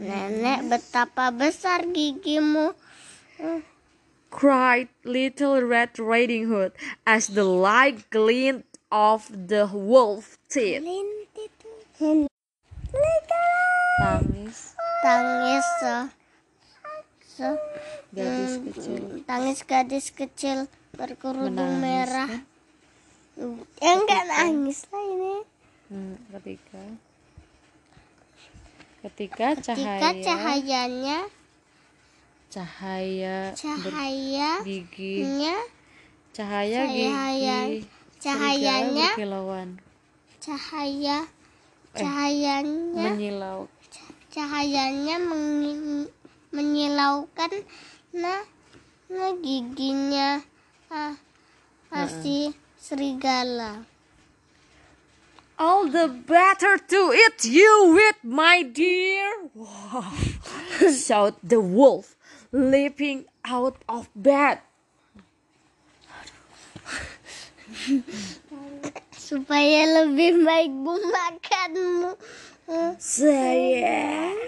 Nenek, 0.00 0.72
betapa 0.72 1.28
besar 1.28 1.84
gigimu. 1.92 2.72
Cried 4.32 4.88
little 5.04 5.60
Red 5.60 6.00
Riding 6.00 6.48
Hood 6.48 6.72
as 7.04 7.28
the 7.36 7.44
light 7.44 8.08
gleamed 8.08 8.64
off 8.88 9.28
the 9.28 9.68
wolf 9.68 10.40
teeth. 10.48 10.80
Tangis 14.00 14.72
Tangis 15.04 15.68
eh, 15.84 16.08
se- 17.32 17.60
gadis 18.10 18.52
Hmm, 18.52 18.64
kecil 18.68 19.02
tangis 19.24 19.60
gadis 19.62 20.06
kecil 20.10 20.58
berkerudung 20.92 21.56
menangis. 21.56 21.80
merah. 21.80 22.28
kan? 22.28 22.42
Ya 23.80 23.90
enggak 23.94 24.22
nangis 24.26 24.84
lah 24.86 25.02
ini. 25.02 25.34
Hmm, 25.88 26.14
ketika 26.30 26.82
ketika 29.02 29.46
Ketika 29.52 29.66
cahaya 29.66 30.22
cahayanya 30.22 31.18
cahaya 32.46 33.36
cahaya 33.56 34.50
bergiginya 34.60 35.56
cahaya 36.30 36.80
Cahaya- 36.84 37.66
gigi 37.72 37.88
cahayanya 38.20 39.08
berkilauan 39.10 39.68
cahaya 40.38 41.18
Eh. 41.18 41.98
cahayanya 41.98 43.04
menyilau 43.10 43.60
cahayanya 44.28 45.16
mengi- 45.18 46.12
menyilaukan 46.52 47.52
nah, 48.12 48.44
nah 49.08 49.32
giginya 49.40 50.44
ah, 50.92 51.16
ah, 51.90 52.08
si 52.08 52.52
serigala 52.76 53.88
All 55.62 55.86
the 55.86 56.08
better 56.08 56.74
to 56.74 57.14
eat 57.14 57.44
you 57.46 57.94
with, 57.94 58.18
my 58.26 58.66
dear. 58.66 59.46
Wow. 59.54 60.10
Shout 60.90 61.38
the 61.38 61.60
wolf, 61.60 62.18
leaping 62.50 63.30
out 63.46 63.78
of 63.86 64.10
bed. 64.16 64.58
supaya 69.14 70.02
lebih 70.02 70.42
baik 70.42 70.72
memakanmu 70.74 72.18
Eh, 72.72 72.94
Sayang. 72.94 74.38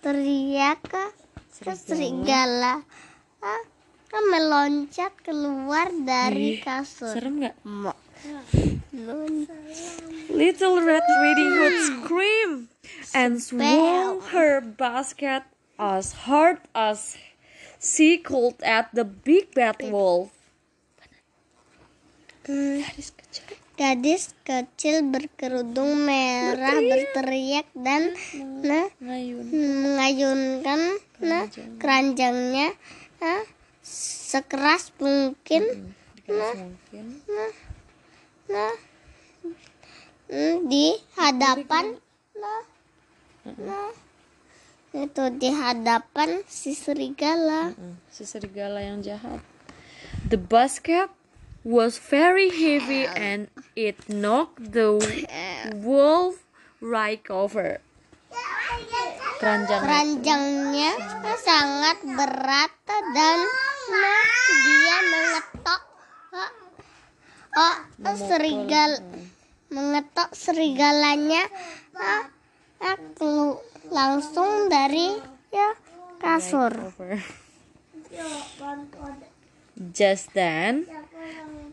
Teriak. 0.00 0.80
ke 0.88 1.04
ke 1.60 1.72
serigala 1.76 2.80
ah, 3.44 3.62
ah, 4.16 4.24
meloncat 4.32 5.12
keluar 5.20 5.92
dari 5.92 6.56
Ih, 6.56 6.64
kasur 6.64 7.12
Serem 7.12 7.44
nggak? 7.44 7.56
Little 10.32 10.80
Red 10.80 11.04
Riding 11.04 11.52
Hood 11.52 11.76
screamed 11.84 12.68
and 13.12 13.44
swung 13.44 14.24
her 14.32 14.64
basket 14.64 15.44
as 15.76 16.24
hard 16.24 16.64
as 16.72 17.20
she 17.76 18.16
could 18.16 18.56
at 18.64 18.88
the 18.96 19.04
big 19.04 19.52
bad 19.52 19.80
wolf. 19.84 20.32
Kecil. 22.44 23.59
Gadis 23.80 24.36
kecil 24.44 25.08
berkerudung 25.08 26.04
merah 26.04 26.76
berteriak 26.84 27.64
dan 27.72 28.12
nah 28.60 28.92
Ngayun. 29.00 29.48
mengayunkan 29.56 30.80
nah 31.24 31.48
keranjangnya 31.80 32.76
nah, 33.24 33.40
sekeras 33.80 34.92
mungkin 35.00 35.96
mungkin. 36.28 37.04
nah 38.52 38.76
hmm, 40.28 40.68
di 40.68 41.00
hadapan 41.16 41.96
nah, 42.36 42.62
nah 43.64 43.88
itu 44.92 45.24
di 45.40 45.48
hadapan 45.56 46.44
si 46.44 46.76
serigala 46.76 47.72
Si 48.10 48.26
serigala 48.26 48.82
yang 48.82 49.06
jahat. 49.06 49.38
The 50.26 50.34
basket 50.34 51.06
was 51.64 51.98
very 51.98 52.48
heavy 52.48 53.04
and 53.04 53.48
it 53.76 54.08
knocked 54.08 54.72
the 54.72 54.96
wolf 55.76 56.44
right 56.80 57.24
over. 57.28 57.80
Keranjang 59.40 59.80
keranjangnya 59.80 60.92
sangat 61.40 61.98
berat 62.04 62.72
dan 62.88 63.38
nah 63.90 64.28
dia 64.60 64.96
mengetok 65.00 65.82
oh, 67.56 67.76
oh 68.04 68.16
serigal 68.20 69.00
mengetok 69.72 70.30
serigalanya 70.36 71.48
ah, 71.96 72.28
kelu- 73.16 73.64
langsung 73.88 74.68
dari 74.68 75.16
ya 75.48 75.72
kasur. 76.20 76.92
Just 79.80 80.36
then, 80.36 80.84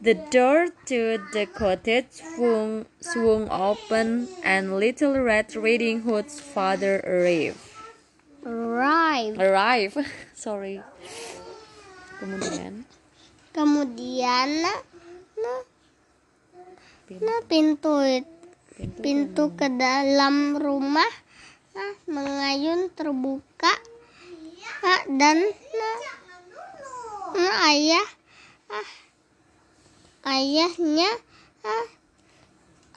the 0.02 0.14
door 0.30 0.70
to 0.86 1.20
the 1.34 1.46
cottage 1.46 2.22
swung, 2.22 2.86
swung 3.02 3.50
open 3.50 4.28
and 4.44 4.78
Little 4.80 5.20
Red 5.20 5.56
Riding 5.56 6.02
Hood's 6.02 6.40
father 6.40 7.02
arrived. 7.02 7.60
right 8.44 9.34
Arrive, 9.36 9.98
sorry. 10.34 10.82
Kemudian, 12.18 12.86
kemudian 13.54 14.48
nah, 14.64 14.80
nah, 15.38 15.62
pintu, 17.06 17.26
nah, 17.26 17.42
pintu 17.46 17.94
pintu 19.02 19.44
ke 19.58 19.68
dalam 19.74 20.58
rumah 20.58 21.10
ah, 21.78 21.94
mengayun 22.10 22.90
terbuka 22.94 23.74
ah, 24.82 25.02
dan 25.10 25.42
nah, 25.46 25.98
nah, 27.38 27.58
ayah 27.70 28.08
ah, 28.70 28.90
ayahnya 30.28 31.12
ah, 31.64 31.86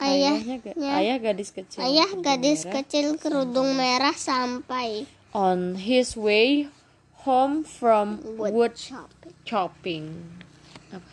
ayahnya, 0.03 0.59
ayah 0.75 1.17
gadis 1.23 1.55
kecil. 1.55 1.79
ayah 1.79 2.09
gadis 2.19 2.67
merah, 2.67 2.73
kecil 2.83 3.07
kerudung 3.15 3.79
merah 3.79 4.15
sampai 4.15 5.07
on 5.31 5.79
his 5.79 6.19
way 6.19 6.67
home 7.23 7.63
from 7.63 8.19
Wood 8.35 8.51
wood 8.51 8.73
chopping. 8.75 9.33
chopping. 9.47 10.05
Apa? 10.91 11.09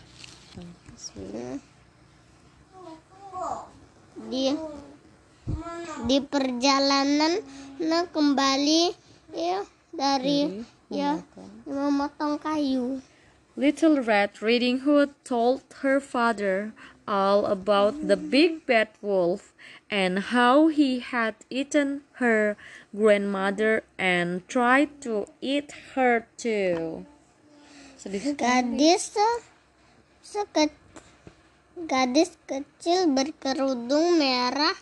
Way- 1.15 1.63
di 4.29 4.51
di 6.11 6.19
perjalanan 6.19 7.39
nah 7.79 8.03
kembali 8.11 8.91
ya 9.31 9.63
dari 9.95 10.67
ya 10.91 11.23
memotong 11.63 12.43
kayu 12.43 12.99
Little 13.59 13.99
Red 13.99 14.39
Riding 14.39 14.87
Hood 14.87 15.19
told 15.27 15.67
her 15.83 15.99
father 15.99 16.71
all 17.11 17.43
about 17.51 18.07
the 18.07 18.15
big 18.15 18.63
bad 18.71 18.87
wolf 19.03 19.51
and 19.91 20.31
how 20.31 20.71
he 20.71 21.03
had 21.03 21.35
eaten 21.51 22.07
her 22.23 22.55
grandmother 22.95 23.83
and 23.99 24.47
tried 24.47 24.95
to 25.03 25.27
eat 25.43 25.75
her 25.99 26.31
too. 26.39 27.03
Gadis 28.39 29.19
se- 29.19 29.43
seke- 30.23 30.79
gadis 31.83 32.39
kecil 32.47 33.11
berkerudung 33.11 34.23
merah. 34.23 34.79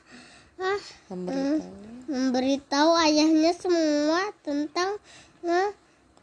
Ah, 0.60 0.80
memberitahu. 1.08 2.12
memberitahu 2.12 2.90
ayahnya 3.08 3.56
semua 3.56 4.36
tentang 4.44 5.00
nah, 5.40 5.72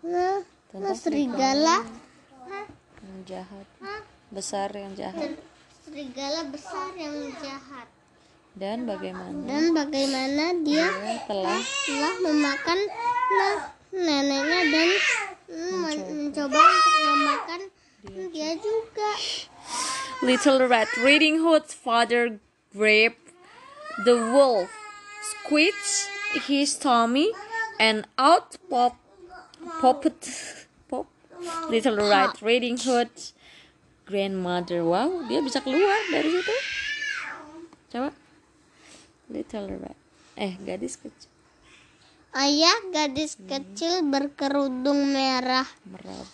nah, 0.05 0.45
nah, 0.77 0.93
serigala 0.93 1.81
yang 3.03 3.19
jahat, 3.27 3.67
ah, 3.83 4.01
besar 4.31 4.69
yang 4.71 4.93
jahat, 4.95 5.37
serigala 5.83 6.47
besar 6.47 6.93
yang 6.95 7.31
jahat. 7.43 7.87
Dan 8.53 8.85
bagaimana? 8.85 9.33
Dan 9.49 9.73
bagaimana 9.73 10.53
dia 10.61 10.85
dia 10.85 11.17
telah 11.25 11.61
telah 11.61 12.13
memakan 12.21 12.79
nah, 13.33 13.57
neneknya 13.89 14.61
dan 14.69 14.89
mm, 15.49 15.73
men- 15.81 16.09
mencoba 16.29 16.61
untuk 16.61 16.93
memakan 17.01 17.61
dia 18.29 18.51
juga. 18.61 19.11
Little 20.21 20.69
Red 20.69 20.87
Riding 21.01 21.41
Hood's 21.41 21.73
father 21.73 22.39
grabbed 22.71 23.33
the 24.05 24.15
wolf, 24.31 24.69
squeezed 25.21 26.09
his 26.47 26.77
tummy, 26.77 27.33
and 27.79 28.05
out 28.17 28.57
pop, 28.69 28.97
popped 29.81 30.13
pop 30.13 30.23
Little 31.67 31.97
Red 31.97 32.39
Riding 32.39 32.77
Hood's 32.79 33.33
grandmother. 34.03 34.83
Wow, 34.83 35.25
dia 35.27 35.39
bisa 35.39 35.59
keluar 35.59 35.97
dari 36.09 36.29
situ. 36.29 36.55
Coba. 37.89 38.09
Little 39.27 39.67
Red. 39.79 39.97
Eh, 40.35 40.53
gadis 40.61 40.97
kecil. 40.97 41.29
ayah 42.33 42.73
gadis 42.89 43.37
kecil 43.37 44.09
berkerudung 44.09 45.13
merah 45.13 45.69
Merab. 45.85 46.25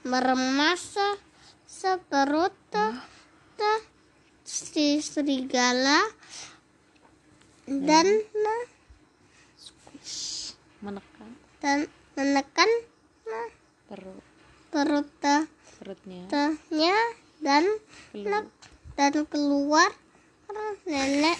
meremas 0.00 0.96
se- 0.96 1.20
seperut 1.68 2.56
te- 2.72 2.96
te- 3.60 3.84
si 4.48 5.04
serigala 5.04 6.00
dan 7.68 8.08
nah, 8.32 8.62
Menekan 10.80 11.30
dan 11.60 11.78
menekan 12.16 12.70
nah, 13.28 13.48
perut 13.88 14.24
perut 14.72 15.08
perutnya. 15.78 16.22
tehnya 16.28 16.98
dan 17.40 17.64
Keluar. 18.12 18.44
dan 18.98 19.14
keluar. 19.28 19.90
Nenek. 20.88 21.38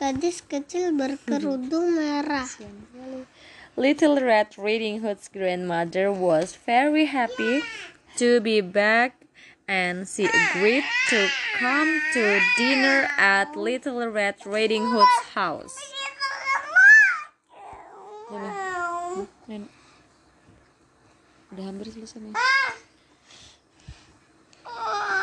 Gadis 0.00 0.40
kecil 0.40 0.96
berkerudung 0.96 1.96
merah. 1.96 2.48
Little 3.76 4.16
Red 4.20 4.56
Riding 4.56 5.04
Hood's 5.04 5.28
grandmother 5.28 6.08
was 6.08 6.56
very 6.56 7.04
happy 7.04 7.60
to 8.16 8.40
be 8.40 8.60
back 8.64 9.20
and 9.68 10.08
she 10.08 10.24
agreed 10.24 10.84
to 11.12 11.28
come 11.60 12.00
to 12.16 12.40
dinner 12.56 13.08
at 13.20 13.56
Little 13.56 14.08
Red 14.08 14.40
Riding 14.44 14.88
Hood's 14.88 15.20
house. 15.36 15.76
Ini. 19.48 19.68
Udah 21.50 21.64
hampir 21.66 21.86
selesai 21.90 22.18
nih. 22.22 22.34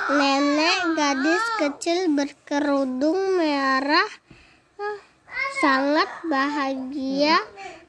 Nenek 0.08 0.80
gadis 0.96 1.46
kecil 1.60 2.16
berkerudung 2.16 3.36
merah 3.36 4.08
ah, 4.80 4.98
sangat 5.60 6.08
bahagia 6.28 7.36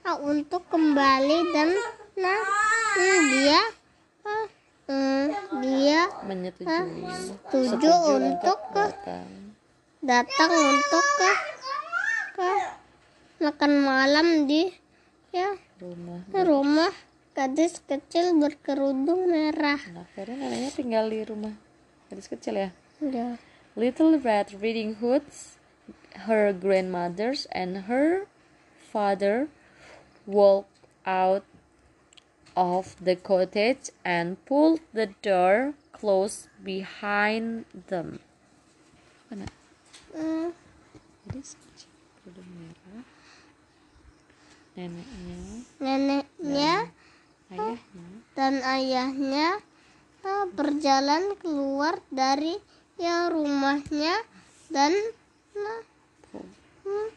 ah, 0.03 0.19
untuk 0.19 0.67
kembali 0.67 1.39
dan 1.55 1.71
nah 2.19 2.43
hmm, 2.99 3.19
dia 3.31 3.61
ah, 4.27 4.47
hmm, 4.91 5.25
dia 5.63 6.01
Menyetujui. 6.27 7.07
setuju 7.07 7.93
untuk 8.19 8.59
ke 8.75 8.85
datang. 8.91 9.31
datang 10.03 10.51
untuk 10.51 11.05
ke 11.23 11.33
ke 12.35 12.51
makan 13.47 13.73
malam 13.79 14.27
di 14.51 14.75
ya 15.33 15.57
rumah. 15.79 16.25
rumah 16.33 16.95
gadis 17.37 17.79
kecil 17.87 18.35
berkerudung 18.41 19.31
merah. 19.31 19.79
Nah, 19.95 20.03
akhirnya 20.09 20.49
neneknya 20.49 20.73
tinggal 20.75 21.05
di 21.07 21.23
rumah 21.23 21.55
gadis 22.11 22.27
kecil 22.27 22.55
ya. 22.59 22.71
Ya. 22.99 23.39
Little 23.79 24.19
Red 24.19 24.59
Riding 24.59 24.99
Hoods, 24.99 25.63
her 26.27 26.51
grandmothers, 26.51 27.47
and 27.55 27.87
her 27.87 28.27
father 28.75 29.47
walked 30.27 30.83
out 31.07 31.47
of 32.59 32.99
the 32.99 33.15
cottage 33.15 33.95
and 34.03 34.43
pulled 34.43 34.83
the 34.91 35.15
door 35.23 35.79
close 35.95 36.51
behind 36.59 37.71
them. 37.87 38.19
Mana? 39.31 39.47
Gadis 41.23 41.55
kecil 41.55 41.93
kerudung 42.19 42.51
merah. 42.59 43.07
Neneknya, 44.79 45.35
neneknya 45.83 46.75
ayahnya, 47.51 48.07
dan 48.39 48.55
ayahnya 48.63 49.49
ah, 50.23 50.47
berjalan 50.55 51.35
keluar 51.43 51.99
dari 52.15 52.55
ya 52.95 53.27
rumahnya 53.27 54.23
dan 54.71 54.95
nah, 55.59 55.83
hmm, 56.87 57.11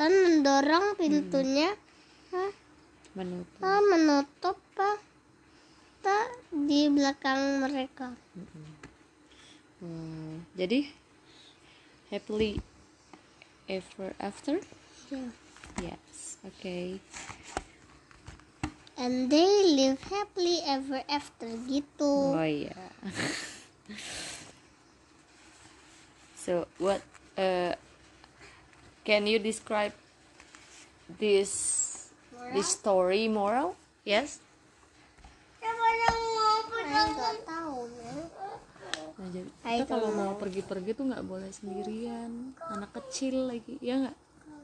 dan 0.00 0.12
mendorong 0.16 0.96
pintunya 0.96 1.76
menutup. 3.12 3.60
ah, 3.60 3.80
menutup 3.92 4.56
ah, 4.80 4.96
tak 6.00 6.40
di 6.56 6.88
belakang 6.88 7.60
mereka. 7.68 8.16
Hmm, 9.84 10.40
jadi 10.56 10.88
happily 12.08 12.64
ever 13.68 14.16
after? 14.16 14.56
Ya. 15.12 15.28
Yes. 15.84 16.05
Okay. 16.46 17.02
And 18.96 19.28
they 19.28 19.76
live 19.76 19.98
happily 20.06 20.62
ever 20.62 21.02
after 21.10 21.50
gitu. 21.66 22.32
Oh 22.32 22.46
iya. 22.46 22.78
so 26.38 26.64
what 26.78 27.02
uh, 27.34 27.74
can 29.02 29.26
you 29.26 29.42
describe 29.42 29.92
this 31.18 31.52
this 32.54 32.72
story 32.72 33.26
moral? 33.26 33.74
Yes. 34.06 34.38
Tahu. 37.46 37.90
ya. 37.90 38.14
Nah, 39.16 39.28
jadi 39.32 39.50
kita 39.50 39.84
kalau 39.88 40.10
mau 40.14 40.32
pergi-pergi 40.38 40.90
tuh 40.94 41.04
nggak 41.10 41.24
boleh 41.26 41.50
sendirian, 41.50 42.54
anak 42.70 42.94
kecil 42.94 43.50
lagi, 43.50 43.76
ya 43.82 44.06
nggak? 44.06 44.16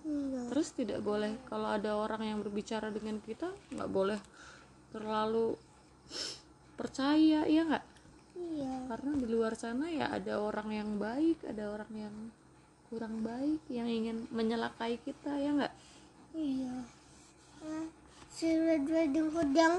Iya. 0.02 0.50
Terus 0.50 0.68
tidak 0.74 1.00
boleh 1.06 1.38
kalau 1.46 1.70
ada 1.70 1.94
orang 1.94 2.26
yang 2.26 2.38
berbicara 2.42 2.90
dengan 2.90 3.22
kita 3.22 3.54
nggak 3.70 3.90
boleh 3.90 4.18
terlalu 4.90 5.54
percaya, 6.74 7.46
ya 7.46 7.62
nggak? 7.64 7.84
Iya. 8.32 8.88
karena 8.88 9.12
di 9.20 9.26
luar 9.28 9.52
sana 9.54 9.92
ya 9.92 10.08
ada 10.08 10.40
orang 10.40 10.72
yang 10.72 10.90
baik 10.96 11.44
ada 11.44 11.68
orang 11.68 11.92
yang 11.92 12.16
kurang 12.88 13.20
baik 13.20 13.60
yang 13.68 13.84
ingin 13.84 14.24
menyelakai 14.32 14.96
kita 15.04 15.36
ya 15.36 15.52
nggak 15.52 15.74
Iya. 16.32 16.74
Hood 19.32 19.52
yang 19.52 19.76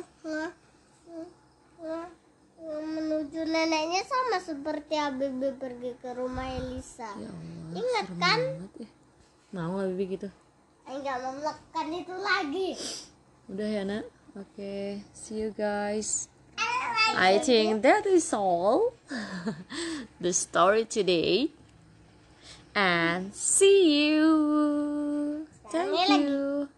menuju 2.95 3.41
neneknya 3.43 4.01
sama 4.07 4.37
seperti 4.39 4.95
Abibi 4.95 5.51
pergi 5.57 5.91
ke 5.99 6.15
rumah 6.15 6.47
Elisa. 6.53 7.11
ya 7.17 7.27
Allah 7.27 7.75
Ingat 7.75 8.07
kan? 8.21 8.39
banget 8.39 8.71
ya 8.85 8.89
mau 9.53 9.77
nggak 9.77 9.89
bibi 9.93 10.05
gitu? 10.17 10.29
Enggak 10.89 11.21
melekan 11.21 11.87
itu 11.93 12.15
lagi. 12.17 12.69
udah 13.53 13.69
ya 13.69 13.81
nak? 13.85 14.05
Oke 14.33 15.05
see 15.13 15.45
you 15.45 15.53
guys. 15.53 16.25
I 17.13 17.37
think 17.37 17.85
that 17.85 18.09
is 18.09 18.33
all 18.33 18.97
the 20.23 20.33
story 20.33 20.89
today. 20.89 21.53
And 22.73 23.29
see 23.37 24.09
you. 24.09 25.45
Thank 25.69 26.09
you. 26.09 26.73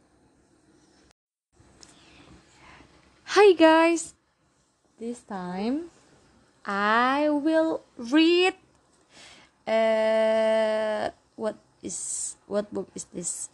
Hi 3.39 3.55
guys. 3.55 4.19
This 4.99 5.23
time 5.23 5.88
I 6.67 7.31
will 7.31 7.88
read 7.95 8.59
uh 9.63 11.15
what 11.39 11.55
is 11.85 12.33
what 12.49 12.65
book 12.73 12.89
is 12.97 13.05
this? 13.13 13.53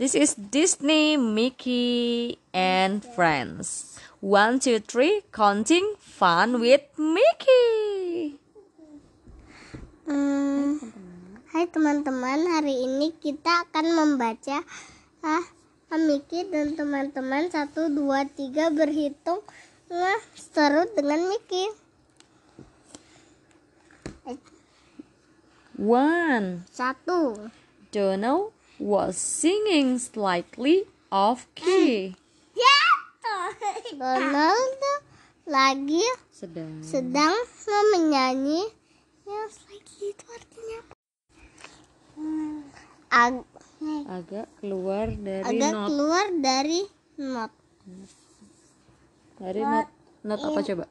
This 0.00 0.16
is 0.16 0.32
Disney 0.34 1.20
Mickey 1.20 2.40
and 2.56 3.04
Friends. 3.04 4.00
One 4.24 4.56
two 4.58 4.80
three 4.80 5.28
counting 5.28 6.00
fun 6.00 6.58
with 6.64 6.88
Mickey. 6.96 8.40
Hmm, 10.08 10.80
hai 11.52 11.68
teman-teman, 11.68 12.48
hari 12.48 12.88
ini 12.88 13.12
kita 13.20 13.68
akan 13.68 13.86
membaca 13.92 14.64
ah 15.20 15.44
Miki 15.94 16.42
dan 16.50 16.74
teman-teman. 16.74 17.54
Satu 17.54 17.86
dua 17.86 18.26
tiga 18.26 18.72
berhitung 18.74 19.46
nah, 19.86 20.18
seru 20.34 20.90
dengan 20.96 21.22
Miki. 21.30 21.83
One. 25.78 26.66
Satu, 26.70 27.50
Donald 27.90 28.54
was 28.78 29.18
singing 29.18 29.98
slightly 29.98 30.86
off 31.10 31.46
key. 31.54 32.16
Donald 33.98 34.80
lagi 35.44 36.02
sedang. 36.32 36.82
sedang 36.82 37.34
menyanyi. 37.94 38.64
Yang 39.24 39.52
lagi 39.68 40.04
itu 40.10 40.24
artinya 40.28 40.76
apa? 40.80 40.94
Hmm, 42.14 42.58
ag- 43.10 43.48
agak 44.08 44.46
keluar 44.60 45.06
dari 45.12 45.44
agak 45.44 45.72
not. 45.72 45.88
keluar 45.92 46.24
dari 46.40 46.80
not. 47.20 47.52
dari 49.36 49.62
not 49.62 49.88
not. 50.24 50.40
Apa 50.40 50.60
coba? 50.64 50.84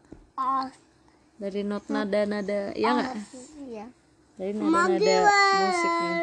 dari 1.43 1.61
not 1.65 1.83
nada 1.89 2.21
nada 2.29 2.71
ya 2.77 2.89
nggak 2.93 3.15
iya. 3.67 3.85
Dari 4.43 4.59
nada 4.59 4.99
nada 4.99 5.19
musiknya 5.63 6.19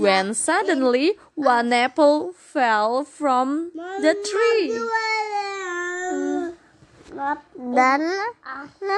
when 0.00 0.32
suddenly 0.32 1.20
one 1.36 1.68
apple 1.68 2.32
fell 2.32 3.04
from 3.04 3.68
the 4.00 4.16
tree 4.24 4.72
Dan 7.52 8.00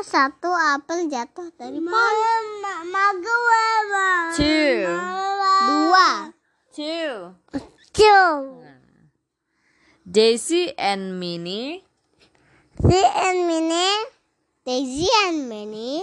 satu 0.07 0.47
apel 0.55 1.11
jatuh 1.11 1.51
dari 1.59 1.83
pohon. 1.83 2.15
two 4.39 4.87
Dua. 5.67 6.31
two 6.71 7.35
Two. 7.91 8.63
Daisy 10.07 10.71
and 10.79 11.19
Minnie 11.19 11.83
Si 12.75 13.01
and 13.03 13.47
Minnie. 13.47 14.03
Daisy 14.67 15.07
and 15.27 15.47
Minnie. 15.47 16.03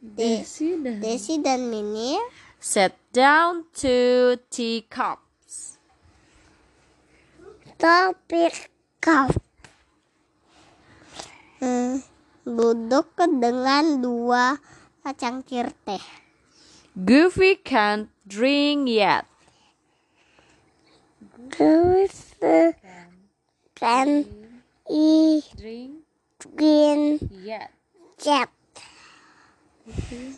Daisy 0.00 0.80
dan 0.80 1.00
Daisy 1.00 1.34
dan 1.44 1.68
Minnie. 1.68 2.20
sat 2.60 2.92
down 3.12 3.64
to 3.72 4.36
teacups 4.52 5.80
Topik 7.80 8.68
cup. 9.00 9.32
Hmm, 11.60 12.04
duduk 12.44 13.16
dengan 13.16 14.04
dua 14.04 14.60
cangkir 15.00 15.72
teh. 15.88 16.04
Goofy 16.92 17.56
can't 17.64 18.12
drink 18.28 18.84
yet 18.92 19.24
kan 23.80 24.08
i 24.88 25.40
drink 25.56 27.20
yet 27.32 27.72
cat. 28.20 28.59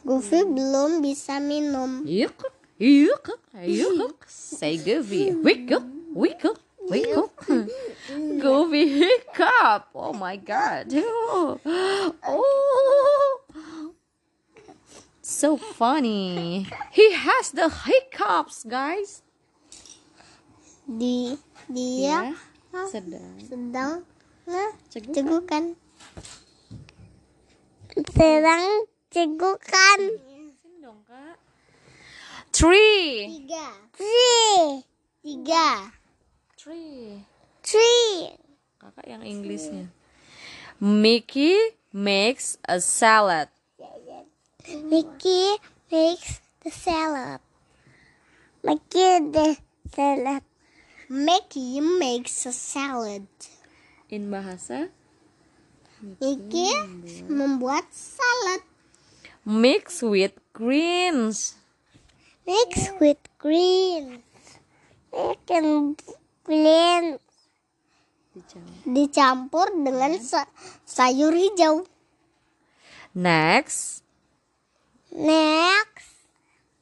Goofy 0.03 0.41
belum 0.45 1.01
bisa 1.01 1.39
minum. 1.39 2.03
Yuk, 2.05 2.37
yuk, 2.81 3.27
yuk. 3.63 4.19
Say 4.27 4.77
Goofy. 4.79 5.31
Wake 5.33 5.71
up, 5.73 5.87
wake 6.15 6.45
up, 6.45 6.59
wake 6.91 7.15
up. 7.15 7.31
Goofy 8.43 8.83
hiccup. 8.99 9.89
Oh 9.95 10.13
my 10.13 10.37
god. 10.37 10.91
Oh. 12.27 13.41
So 15.23 15.57
funny. 15.57 16.67
He 16.91 17.13
has 17.15 17.51
the 17.55 17.71
hiccups, 17.71 18.67
guys. 18.67 19.23
Di 20.83 21.39
dia 21.71 22.35
Ya, 22.73 22.85
sedang 22.91 23.39
sedang 23.39 23.93
nah, 24.45 24.71
cegukan. 24.91 25.79
cegukan. 27.95 28.92
Cegukan. 29.13 30.01
Sini 30.57 30.81
dong, 30.81 31.05
Kak. 31.05 31.37
Three. 32.49 33.29
Tiga. 33.29 33.69
Three. 33.93 34.65
Tiga. 35.21 35.69
Three. 36.57 37.21
Three. 37.61 38.33
Kakak 38.81 39.05
yang 39.05 39.21
Inggrisnya. 39.21 39.93
Mickey 40.81 41.77
makes 41.93 42.57
a 42.65 42.81
salad. 42.81 43.53
Mickey 44.65 45.61
makes 45.93 46.41
the 46.65 46.73
salad. 46.73 47.45
Mickey 48.65 49.29
the 49.29 49.61
salad. 49.93 50.43
Mickey 51.13 51.85
makes 51.85 52.49
a 52.49 52.55
salad. 52.57 53.29
In 54.09 54.33
bahasa 54.33 54.89
Mickey 56.01 56.73
membuat 57.29 57.85
salad. 57.93 58.72
Mix 59.45 60.03
with 60.03 60.33
greens. 60.53 61.55
Mix 62.47 62.91
with 63.01 63.19
green. 63.39 64.23
Mix 65.13 65.39
and 65.51 65.99
green. 66.45 67.19
Dicampur 68.89 69.69
dengan 69.77 70.17
sa- 70.23 70.49
sayur 70.89 71.37
hijau. 71.37 71.85
Next, 73.13 74.01
Next. 75.13 76.17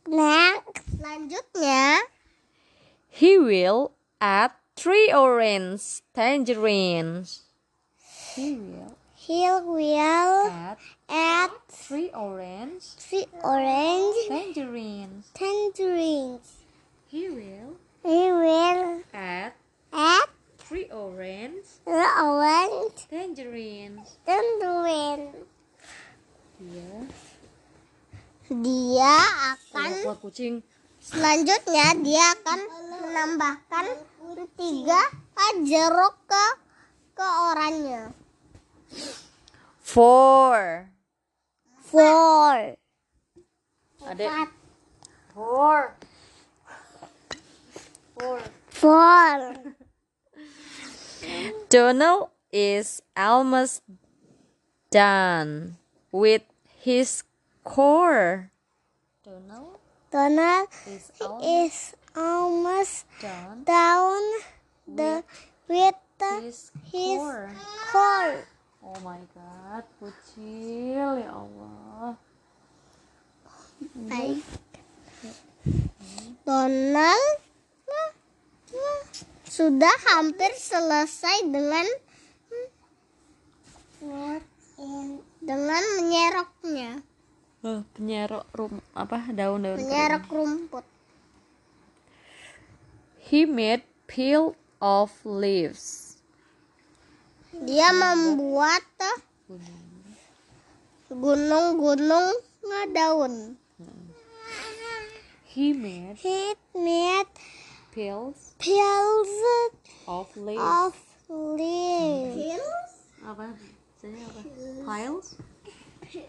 Next. 0.07 0.87
Selanjutnya, 0.95 1.99
he 3.11 3.35
will 3.35 3.91
add 4.23 4.55
three 4.79 5.11
orange 5.11 6.07
tangerines. 6.15 7.43
He 8.39 8.55
will 8.55 8.95
he 9.31 9.47
will 9.62 10.51
add 10.51 10.74
add 11.07 11.55
three 11.70 12.11
orange 12.11 12.83
three 12.99 13.31
orange 13.47 14.26
tangerines. 14.26 15.31
tangerines. 15.39 16.66
He 17.07 17.31
will 17.31 17.78
He 18.03 18.26
will 18.26 19.07
add 19.14 19.55
add 19.95 20.28
three 20.59 20.91
orange 20.91 21.78
the 21.87 22.07
orange 22.18 23.07
tangerines. 23.07 24.18
tangerine. 24.26 25.31
Dia 26.59 26.91
Dia 28.51 29.14
akan 29.55 29.91
keluar 29.95 30.18
kucing. 30.18 30.66
selanjutnya 30.99 31.87
dia 32.03 32.35
akan 32.35 32.61
menambahkan 32.99 33.87
tiga 34.59 35.03
jeruk 35.62 36.18
ke 36.26 36.45
ke 37.14 37.26
oranye. 37.47 38.11
Four. 39.80 40.91
Four. 41.76 42.76
Adek. 44.03 44.49
Four. 45.34 45.95
Four. 48.18 48.41
Four. 48.68 49.55
Donald 51.68 52.28
is 52.53 53.03
almost 53.16 53.82
done 54.91 55.76
with 56.12 56.43
his 56.78 57.22
core. 57.64 58.51
Donald 59.24 59.78
Donald 60.11 60.68
is 60.86 61.12
almost 61.20 61.47
is 61.47 61.95
almost 62.16 63.07
done 63.20 63.62
down 63.64 64.20
the 64.86 65.22
with 65.68 65.95
the, 66.18 66.41
his 66.43 66.72
his 66.91 67.18
core. 67.18 67.51
core. 67.93 68.45
Oh 68.81 68.97
my 69.05 69.20
god, 69.37 69.85
kucil 70.01 71.20
ya 71.20 71.31
Allah. 71.31 72.16
Baik. 74.09 74.41
Donald 76.45 77.28
sudah 79.45 79.93
hampir 80.16 80.49
selesai 80.57 81.45
dengan 81.45 81.85
dengan 85.45 85.83
menyeroknya, 86.01 87.05
Oh, 87.61 87.85
penyerok 87.93 88.49
rum 88.57 88.81
apa 88.97 89.28
daun-daun 89.37 89.76
kering. 89.76 89.85
menyerok 89.85 90.24
rumput. 90.33 90.87
He 93.20 93.45
made 93.45 93.85
peel 94.09 94.57
of 94.81 95.12
leaves. 95.28 96.10
Dia 97.51 97.91
membuat 97.91 98.87
eh, 99.03 99.19
gunung-gunung 101.11 102.29
daun. 102.95 103.59
He 105.51 105.75
made 105.75 106.15
He 106.23 106.55
made 106.79 107.27
peels 107.91 108.55
peels 108.63 109.27
of 110.07 110.31
leaves. 110.39 110.63
of 110.63 110.95
leaves. 111.27 112.95
apa? 113.21 113.51
Bacanya 113.99 114.25
apa? 114.31 114.41
Piles? 114.87 115.27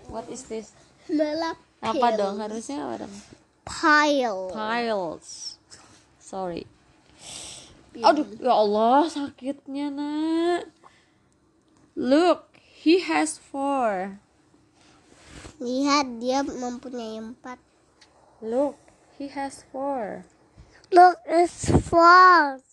What 0.09 0.25
is 0.27 0.41
this? 0.49 0.73
Melap 1.05 1.55
Apa 1.81 2.17
dong? 2.17 2.41
Harusnya 2.41 2.81
apa 2.81 3.05
dong? 3.05 3.13
pile. 3.61 4.49
Piles. 4.49 5.55
Sorry. 6.17 6.65
Aduh, 7.93 8.25
ya 8.41 8.53
Allah, 8.57 9.05
sakitnya, 9.05 9.93
Nak. 9.93 10.65
Look, 11.95 12.55
he 12.55 13.03
has 13.03 13.37
four. 13.37 14.19
Lihat 15.59 16.23
dia 16.23 16.41
mempunyai 16.41 17.19
empat. 17.19 17.59
Look, 18.39 18.79
he 19.19 19.27
has 19.27 19.67
four. 19.69 20.25
Look, 20.89 21.19
it's 21.27 21.67
four. 21.67 22.63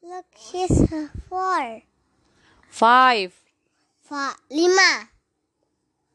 Look, 0.00 0.30
he's 0.38 0.86
four. 1.28 1.82
Five. 2.70 3.34
Fa 4.00 4.38
lima. 4.48 5.10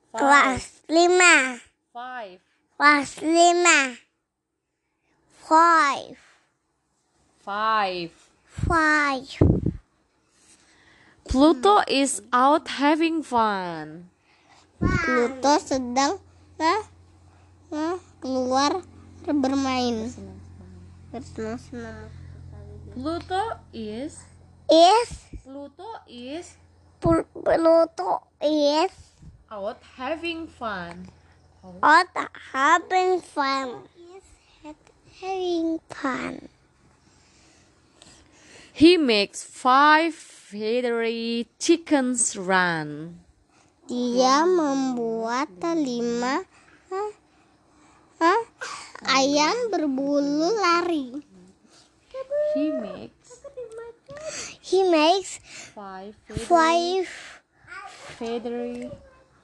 Five. 0.09 0.19
Kelas 0.19 0.65
lima. 0.87 1.59
Five. 1.93 2.39
Kelas 2.79 3.11
lima. 3.21 3.99
Five. 5.43 6.17
Five. 7.43 8.11
Five. 8.47 9.58
Pluto 11.29 11.85
is 11.85 12.25
out 12.33 12.65
having 12.81 13.21
fun. 13.21 14.09
Pluto 14.81 15.61
sedang 15.61 16.17
nah, 16.57 16.81
nah, 17.69 18.01
keluar 18.17 18.81
bermain. 19.29 20.09
Bersenang-senang. 21.13 22.09
Pluto 22.97 23.61
is 23.69 24.25
Is 24.65 25.09
Pluto 25.45 26.01
is 26.09 26.57
Pl- 26.97 27.29
Pluto 27.29 28.25
is 28.41 28.89
out 29.53 29.77
having 30.01 30.49
fun. 30.49 31.13
out 31.61 32.09
having 32.49 33.21
fun. 33.21 33.85
Having 35.21 35.77
fun. 35.93 36.49
He 38.73 38.97
makes 38.97 39.45
five 39.45 40.38
feathery 40.49 41.45
chickens 41.61 42.33
run. 42.33 43.21
Dia 43.85 44.49
membuat 44.49 45.53
lima 45.77 46.41
hah, 46.89 47.11
hah, 48.17 48.41
ayam 49.13 49.69
berbulu 49.69 50.49
lari. 50.57 51.21
He 52.57 52.73
makes 52.73 53.45
He 54.65 54.81
makes 54.89 55.37
five 55.77 56.17
feathery 56.25 57.05
five 57.05 57.05
feathery 58.17 58.89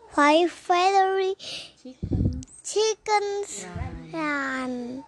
five 0.10 0.50
feathery 0.50 1.38
chickens. 1.38 2.50
chickens 2.66 3.50
run. 4.10 5.06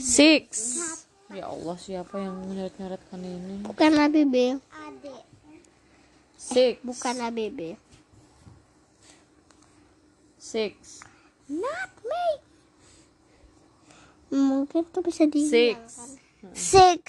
Six. 0.00 1.11
Ya 1.32 1.48
Allah, 1.48 1.76
siapa 1.80 2.20
yang 2.20 2.44
nyoret-nyoretkan 2.44 3.20
ini? 3.24 3.64
Bukan 3.64 3.92
ABB. 3.96 4.60
Six. 6.36 6.84
Bukan 6.84 7.14
ABB. 7.24 7.80
Six. 10.36 11.00
Not 11.48 11.92
me. 12.04 12.26
Mungkin 14.28 14.84
tuh 14.92 15.00
bisa 15.00 15.24
Six. 15.24 15.32
dihilangkan. 15.32 16.08
Six. 16.52 17.00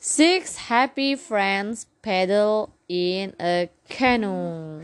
Six 0.00 0.40
happy 0.72 1.12
friends 1.12 1.84
paddle 2.00 2.72
in 2.88 3.36
a 3.36 3.68
canoe. 3.84 4.80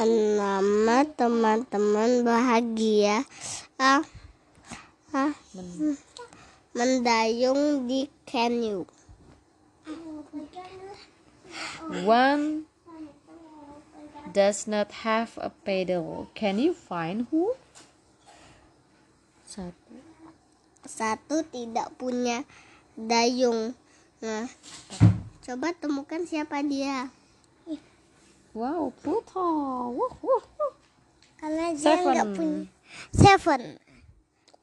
Nama 0.00 1.04
teman-teman 1.12 2.24
bahagia 2.24 3.26
ah, 3.76 4.00
ah, 5.10 5.34
mendayung 6.78 7.90
di 7.90 8.06
canoe. 8.22 8.86
One 12.06 12.70
does 14.30 14.70
not 14.70 15.02
have 15.02 15.34
a 15.42 15.50
paddle. 15.50 16.30
Can 16.38 16.62
you 16.62 16.70
find 16.70 17.26
who? 17.34 17.58
Satu. 19.42 19.98
Satu 20.86 21.42
tidak 21.50 21.90
punya 21.98 22.46
dayung. 22.94 23.74
Nah, 24.22 24.46
coba 25.42 25.74
temukan 25.74 26.22
siapa 26.30 26.62
dia. 26.62 27.10
Wow, 28.54 28.94
Pluto. 29.02 29.42
Wuh, 29.94 30.14
wuh, 30.22 30.44
wuh. 30.46 30.74
Karena 31.38 31.74
dia 31.74 31.94
Seven. 31.98 32.06
nggak 32.14 32.28
punya. 32.34 32.62
Seven. 33.14 33.62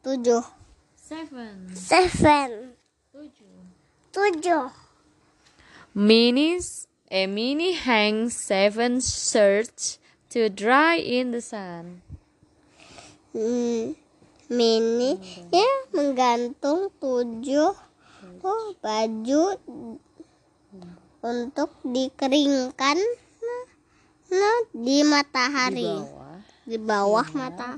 Tujuh. 0.03 0.43
Seven. 1.06 1.70
Seven. 1.78 2.74
Tujuh. 3.14 3.62
Tujuh. 4.10 4.74
Minis, 5.93 6.89
a 7.14 7.30
mini 7.30 7.78
hangs 7.78 8.34
seven 8.34 8.97
shirts 8.97 10.01
to 10.34 10.49
dry 10.49 10.97
in 10.97 11.30
the 11.30 11.45
sun. 11.45 12.01
Hmm, 13.38 13.93
mini 14.49 15.22
ya 15.53 15.70
menggantung 15.93 16.89
tujuh 16.97 17.78
oh, 18.41 18.66
baju 18.82 19.62
untuk 21.22 21.70
dikeringkan 21.86 22.97
nah, 23.45 23.66
nah, 24.34 24.60
di 24.74 25.06
matahari 25.06 26.01
Bawah. 26.01 26.38
di 26.66 26.78
bawah 26.82 27.28
mata 27.38 27.70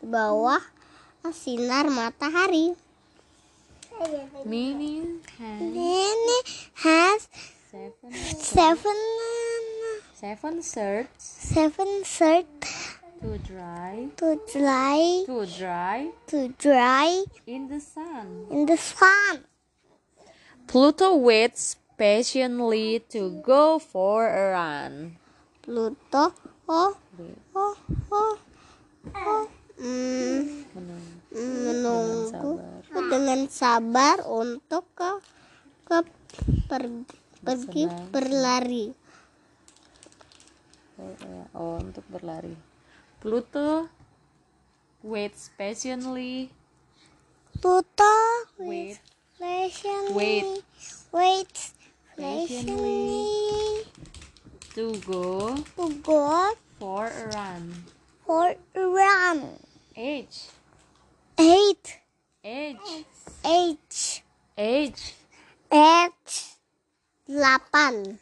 di 0.00 0.06
bawah 0.08 0.79
Oh, 1.20 1.36
sinar 1.36 1.84
matahari 1.92 2.72
Mini 4.48 5.20
hangs 5.36 5.76
ini 5.76 6.38
has 6.80 7.28
seven 7.68 8.08
seven 8.40 8.98
seven 10.16 10.54
shirts 10.64 11.20
seven 11.20 11.90
shirt 12.08 12.48
to 13.20 13.36
dry 13.44 14.08
to 14.16 14.40
dry 14.48 15.28
to 15.28 15.44
dry 15.44 16.08
to 16.24 16.48
dry 16.56 17.08
in 17.44 17.68
the 17.68 17.80
sun. 17.84 18.48
in 18.48 18.64
the 18.64 18.80
sun 18.80 19.44
Pluto 20.64 21.20
waits 21.20 21.76
patiently 22.00 23.04
to 23.12 23.44
go 23.44 23.76
for 23.78 24.24
a 24.24 24.56
run. 24.56 25.20
Pluto 25.60 26.32
oh 26.64 26.96
oh 27.52 27.76
oh 28.08 28.38
oh 29.12 29.50
hmm, 29.80 30.40
menung- 30.76 31.20
menunggu 31.32 32.28
sabar. 32.28 32.80
dengan 33.08 33.40
sabar 33.48 34.16
untuk 34.28 34.84
ke 34.92 35.10
ke 35.88 35.98
per- 36.68 37.08
pergi 37.40 37.84
Bersenang. 37.88 38.12
berlari 38.12 38.86
Oh, 41.00 41.16
ya. 41.16 41.44
Oh, 41.56 41.80
untuk 41.80 42.04
berlari. 42.12 42.52
Pluto 43.24 43.88
waits 45.00 45.48
patiently. 45.56 46.52
Pluto 47.56 48.12
Wait. 48.60 49.00
patiently 49.40 50.12
Wait. 50.12 50.44
wait 51.08 51.52
Patiently. 52.20 52.68
patiently 52.68 53.08
to 54.76 54.92
go 55.08 55.56
to 55.56 55.84
go 56.04 56.52
for 56.76 57.08
a 57.08 57.24
run. 57.32 57.88
for 58.28 58.52
a 58.76 58.82
run 58.84 59.56
Age, 60.00 60.48
eight 61.36 62.00
age, 62.40 63.04
H 63.44 64.24
age. 64.56 65.12
H 65.68 66.56
delapan 67.28 68.16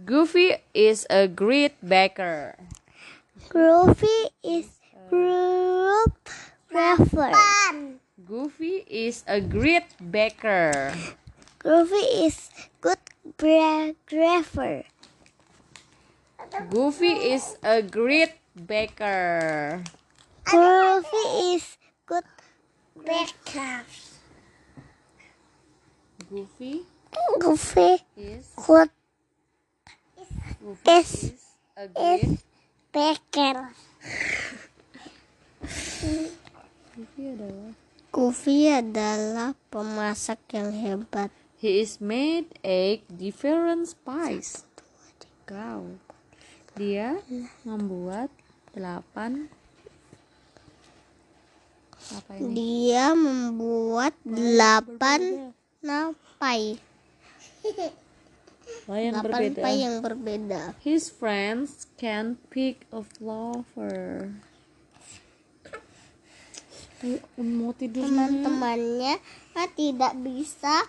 Goofy 0.00 0.56
is 0.72 1.04
a 1.12 1.28
great 1.28 1.76
baker. 1.84 2.56
Groovy 3.52 4.32
is 4.40 4.80
group 5.12 6.16
refer 6.72 7.36
Goofy 8.24 8.88
is 8.88 9.28
a 9.28 9.44
great 9.44 9.84
baker. 10.00 10.96
Groovy 11.60 12.24
is 12.24 12.48
good 12.80 12.96
grapher. 13.36 14.88
Goofy 16.72 17.36
is 17.36 17.60
a 17.60 17.84
great 17.84 18.40
baker. 18.56 19.84
Groovy 20.44 21.56
is 21.56 21.76
good 22.06 22.24
baker. 23.00 23.84
Goofy 26.28 26.84
Goofy 27.40 28.04
is 28.16 28.52
good 28.56 28.90
Goofy 30.60 30.90
Is- 30.90 31.14
is 31.24 31.40
a 31.76 31.84
great 31.88 32.40
baker. 32.92 33.72
Goofy 36.94 37.24
adalah 37.32 37.72
Goofy 38.14 38.58
adalah 38.70 39.50
pemasak 39.72 40.38
yang 40.54 40.70
hebat. 40.70 41.32
He 41.58 41.80
is 41.80 41.98
made 41.98 42.52
eight 42.62 43.02
different 43.08 43.90
spice. 43.90 44.68
Wow. 45.48 45.98
Dia 46.76 47.24
membuat 47.66 48.28
delapan 48.76 49.48
apa 52.14 52.32
ini? 52.38 52.54
Dia 52.54 53.12
membuat 53.12 54.14
delapan 54.22 55.50
napai. 55.82 56.78
Oh, 58.84 58.96
yang 58.96 59.16
Delapan 59.20 59.32
berbeda. 59.32 59.60
pai 59.64 59.76
yang 59.84 59.96
berbeda. 60.00 60.62
His 60.80 61.08
friends 61.08 61.88
can 61.96 62.36
pick 62.52 62.84
a 62.92 63.00
flower. 63.04 64.32
Ayo, 67.04 67.20
mau 67.36 67.76
tidur? 67.76 68.08
Teman-temannya 68.08 69.20
ah, 69.52 69.68
tidak 69.76 70.16
bisa 70.24 70.88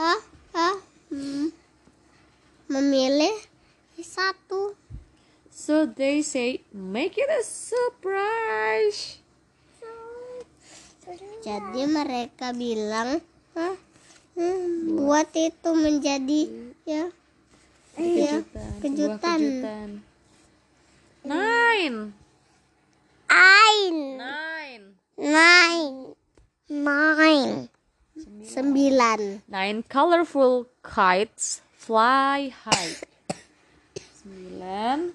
ah, 0.00 0.20
ah, 0.56 0.76
hmm, 1.12 1.52
memilih 2.72 3.36
satu. 4.00 4.72
So 5.52 5.84
they 5.84 6.22
say, 6.22 6.62
make 6.70 7.18
it 7.18 7.28
a 7.28 7.42
surprise. 7.44 9.17
Jadi 11.40 11.82
mereka 11.88 12.52
bilang, 12.52 13.24
hmm, 14.36 14.98
buat 15.00 15.32
itu 15.32 15.70
menjadi 15.72 16.40
ya, 16.84 17.08
ya 17.96 18.44
Kejutan. 18.44 18.44
sebuah 18.44 18.70
kejutan. 18.84 19.38
kejutan. 19.40 19.88
Nine. 21.24 21.98
Ain, 23.28 23.96
Nine. 24.16 24.84
nine, 25.20 26.16
nine, 26.72 27.68
sembilan. 28.40 29.44
Nine 29.44 29.78
colorful 29.84 30.68
kites 30.80 31.60
fly 31.76 32.48
high. 32.52 32.94
Sembilan. 34.24 35.12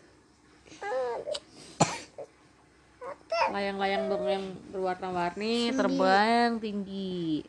Layang-layang 3.52 4.04
yang 4.08 4.46
berwarna-warni 4.72 5.76
terbang 5.76 6.62
tinggi. 6.64 7.44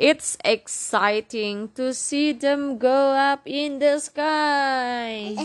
It's 0.00 0.40
exciting 0.44 1.72
to 1.76 1.92
see 1.92 2.32
them 2.32 2.80
go 2.80 3.12
up 3.12 3.44
in 3.44 3.80
the 3.80 4.00
sky. 4.00 5.36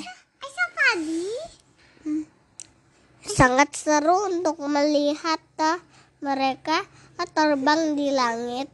Sangat 3.24 3.76
seru 3.76 4.32
untuk 4.32 4.59
melihat 4.63 5.43
ah, 5.59 5.80
mereka 6.24 6.88
terbang 7.36 7.99
di 7.99 8.16
langit. 8.16 8.72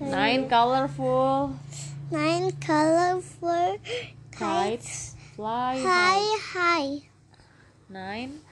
Nine 0.00 0.44
colorful 0.46 1.56
Nine 2.12 2.54
colorful 2.62 3.82
kites 4.30 5.16
fly 5.34 5.80
high 5.82 6.28
high. 6.38 7.05
Nine 7.88 8.42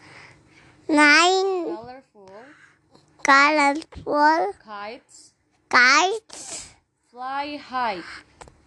Nine 0.86 1.74
colorful 1.74 2.30
colorful 3.26 4.54
kites 4.62 5.34
kites 5.68 6.70
fly 7.10 7.56
high. 7.58 8.02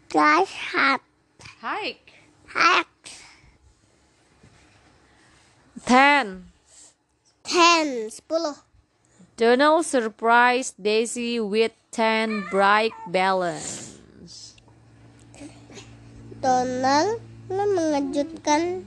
fly 0.09 0.43
high 0.43 0.99
Hike. 1.61 2.13
Hike. 2.51 3.09
Ten. 5.87 6.51
ten 7.47 8.11
sepuluh 8.11 8.59
Donald 9.39 9.85
surprised 9.87 10.75
Daisy 10.75 11.39
with 11.39 11.71
ten 11.95 12.43
bright 12.51 12.93
balloons. 13.07 14.57
Donald 16.43 17.23
mengejutkan 17.47 18.83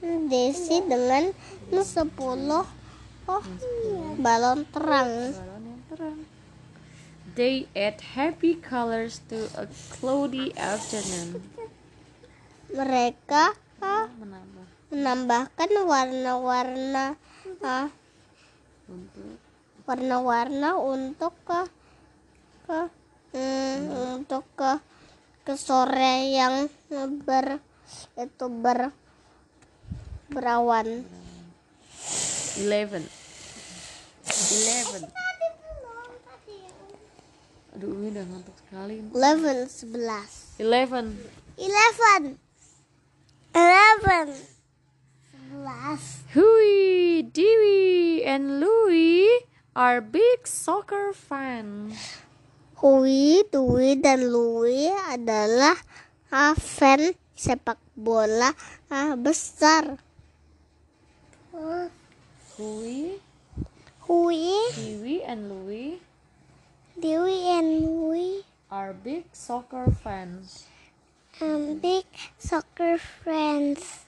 Daisy 0.00 0.80
dengan 0.88 1.28
10 1.68 1.84
oh, 3.28 3.44
balon 4.16 4.64
terang. 4.72 5.12
Balon 5.36 5.62
yang 5.68 5.82
terang. 5.92 6.18
They 7.36 7.68
add 7.76 8.00
happy 8.16 8.56
colors 8.58 9.20
to 9.28 9.46
a 9.54 9.68
cloudy 9.92 10.56
afternoon. 10.56 11.44
Mereka 12.72 13.54
ah, 13.84 14.08
Menambah 14.08 14.66
menambahkan 14.90 15.70
warna-warna 15.86 17.14
ah, 17.62 17.86
warna-warna 19.86 20.80
untuk 20.80 21.36
ke 21.46 21.60
ke 22.66 22.80
hmm, 23.36 23.78
untuk 24.18 24.42
ke 24.58 24.82
ke 25.46 25.54
sore 25.54 26.34
yang 26.34 26.66
ber 27.22 27.62
itu 28.18 28.46
ber 28.50 28.90
berawan. 30.30 31.04
eleven. 32.62 33.02
Eleven. 34.30 35.02
Aduh, 37.70 37.90
ini 38.02 38.06
udah 38.14 38.24
ngantuk 38.26 38.56
sekali. 38.66 38.94
Eleven 39.14 39.58
sebelas. 39.70 40.30
Eleven. 40.58 41.06
Eleven. 41.54 42.22
Eleven. 43.54 44.26
Sebelas. 45.30 46.02
Hui, 46.34 47.26
Dewey, 47.30 48.22
and 48.26 48.58
Louie 48.58 49.26
are 49.74 50.02
big 50.02 50.46
soccer 50.46 51.14
fans. 51.14 51.94
Hui, 52.80 53.44
Dwi, 53.52 54.00
dan 54.00 54.32
Louis 54.32 54.88
adalah 55.12 55.76
ah, 56.32 56.56
fan 56.56 57.12
sepak 57.36 57.76
bola 57.92 58.56
ah, 58.88 59.14
besar. 59.20 60.00
Hui, 62.56 63.20
Hui, 64.08 64.52
Dewey, 64.74 65.22
and 65.24 65.52
Louie 65.52 66.00
Dewi, 67.00 67.48
and 67.48 67.84
Louis 67.84 68.44
are 68.70 68.92
big 68.92 69.24
soccer 69.32 69.88
fans. 69.88 70.64
um, 71.40 71.78
big 71.80 72.04
soccer 72.38 72.98
friends. 72.98 74.04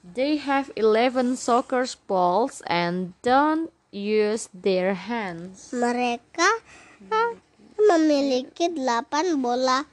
They 0.00 0.36
have 0.36 0.70
11 0.76 1.36
soccer 1.36 1.84
balls 2.06 2.62
and 2.66 3.12
don't 3.20 3.72
use 3.90 4.48
their 4.54 4.94
hands. 4.94 5.74
Mereka 5.74 6.48
memiliki 7.76 8.72
delapan 8.72 9.36
bola 9.42 9.84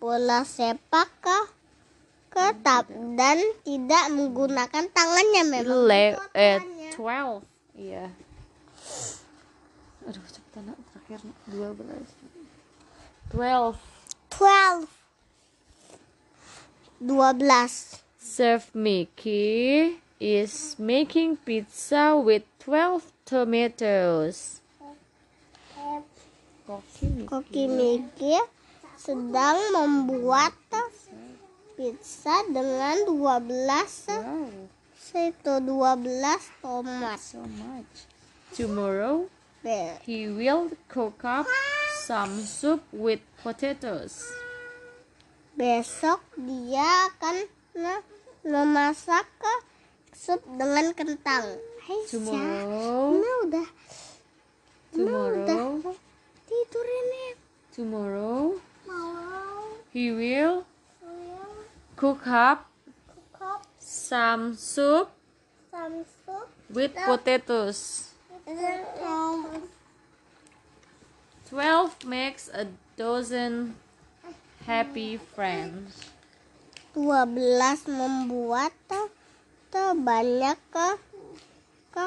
bola 0.00 0.46
sepak 0.46 1.10
ke 1.20 1.38
ketap 2.36 2.84
dan 3.16 3.40
tidak 3.64 4.04
menggunakan 4.12 4.84
tangannya 4.92 5.42
memang. 5.48 5.88
Le 5.88 6.20
eh. 6.36 6.60
12. 6.92 7.40
Iya. 7.80 8.12
Aduh, 10.04 10.24
cepetan 10.28 10.68
nak. 10.68 10.76
Terakhir 10.92 11.24
12. 11.48 11.80
12. 13.32 13.76
Twelve. 14.36 14.84
Dua 17.00 17.32
belas. 17.32 18.04
Chef 18.20 18.68
Mickey 18.76 19.96
is 20.20 20.76
making 20.76 21.40
pizza 21.40 22.12
with 22.16 22.44
12 22.60 23.00
tomatoes. 23.24 24.60
Koki 27.28 27.64
Mickey. 27.64 28.36
Sedang 29.00 29.56
membuat 29.72 30.52
pizza 31.76 32.40
dengan 32.48 33.04
12 33.04 34.08
Wow, 34.08 34.50
itu 35.14 35.52
12 35.60 36.42
tomat. 36.58 37.18
so 37.20 37.40
much. 37.44 38.08
Tomorrow 38.52 39.28
Be- 39.60 39.96
he 40.02 40.26
will 40.26 40.72
cook 40.88 41.20
up 41.22 41.44
some 42.02 42.40
soup 42.40 42.80
with 42.90 43.20
potatoes. 43.38 44.24
Besok 45.52 46.20
dia 46.36 46.84
akan 47.08 47.36
me- 47.74 48.04
memasak 48.42 49.24
sup 50.12 50.40
dengan 50.46 50.92
kentang. 50.92 51.44
Hai. 51.80 52.00
Tomorrow, 52.04 53.14
Ini 53.14 53.30
udah 53.46 53.66
tomorrow, 54.90 55.94
tidur 56.44 56.86
ini. 56.86 57.26
tomorrow 57.70 58.56
Mau 58.84 59.76
he 59.92 60.10
will 60.10 60.64
cook 61.96 62.28
up 62.28 62.68
some 63.80 64.52
soup 64.52 65.08
with 66.68 66.92
potatoes. 66.92 68.12
12 71.48 72.04
makes 72.04 72.52
a 72.52 72.68
dozen 73.00 73.80
happy 74.68 75.16
friends. 75.16 76.12
12 76.92 77.88
membuat 77.88 78.76
tuh, 78.84 79.08
tuh 79.72 79.96
banyak 79.96 80.60
ke 80.68 80.88
ke 81.96 82.06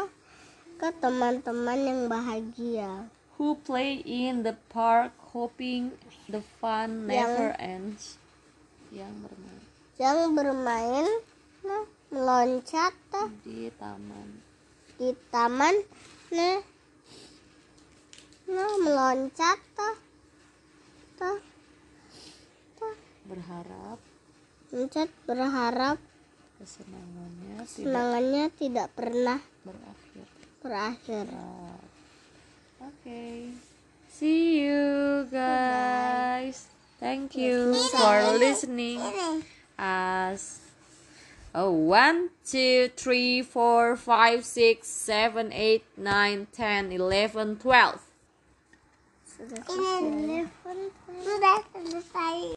ke 0.77 0.89
teman-teman 1.01 1.79
yang 1.81 2.01
bahagia. 2.05 3.09
Who 3.41 3.57
play 3.57 4.05
in 4.05 4.45
the 4.45 4.53
park 4.69 5.17
hoping 5.33 5.97
the 6.29 6.45
fun 6.61 7.09
never 7.09 7.57
ends. 7.57 8.21
Yang 8.93 9.13
bermain 9.25 9.58
Yang 9.99 10.31
bermain 10.31 11.07
nah, 11.59 11.83
meloncat 12.07 12.95
tuh, 13.11 13.27
di 13.43 13.67
taman. 13.75 14.27
di 14.95 15.11
taman 15.27 15.75
nah, 16.31 16.63
nah 18.47 18.73
meloncat 18.79 19.59
tuh, 19.75 19.95
tuh, 21.19 21.39
tuh, 22.79 22.95
Berharap 23.27 23.99
meloncat 24.71 25.11
berharap 25.27 25.97
kesenangannya 26.63 27.59
tidak 27.67 27.67
senangannya 27.67 28.43
tidak 28.55 28.87
pernah 28.95 29.39
berakhir. 29.67 30.27
berakhir. 30.63 31.25
Okay. 32.79 33.51
See 34.07 34.63
you 34.63 35.27
guys. 35.27 36.71
Thank 36.99 37.35
you 37.35 37.75
for 37.91 38.39
listening. 38.39 39.03
As 39.79 40.59
oh 41.55 41.71
one, 41.71 42.35
two, 42.45 42.91
three, 42.97 43.41
four, 43.41 43.95
five, 43.95 44.43
six, 44.43 44.89
seven, 44.89 45.53
eight, 45.53 45.85
nine, 45.95 46.47
ten, 46.51 46.91
eleven, 46.91 47.55
twelve. 47.55 48.03
Sudah 49.23 49.63
selesai. 49.63 50.51
Sudah 51.23 51.57
selesai. 51.71 52.39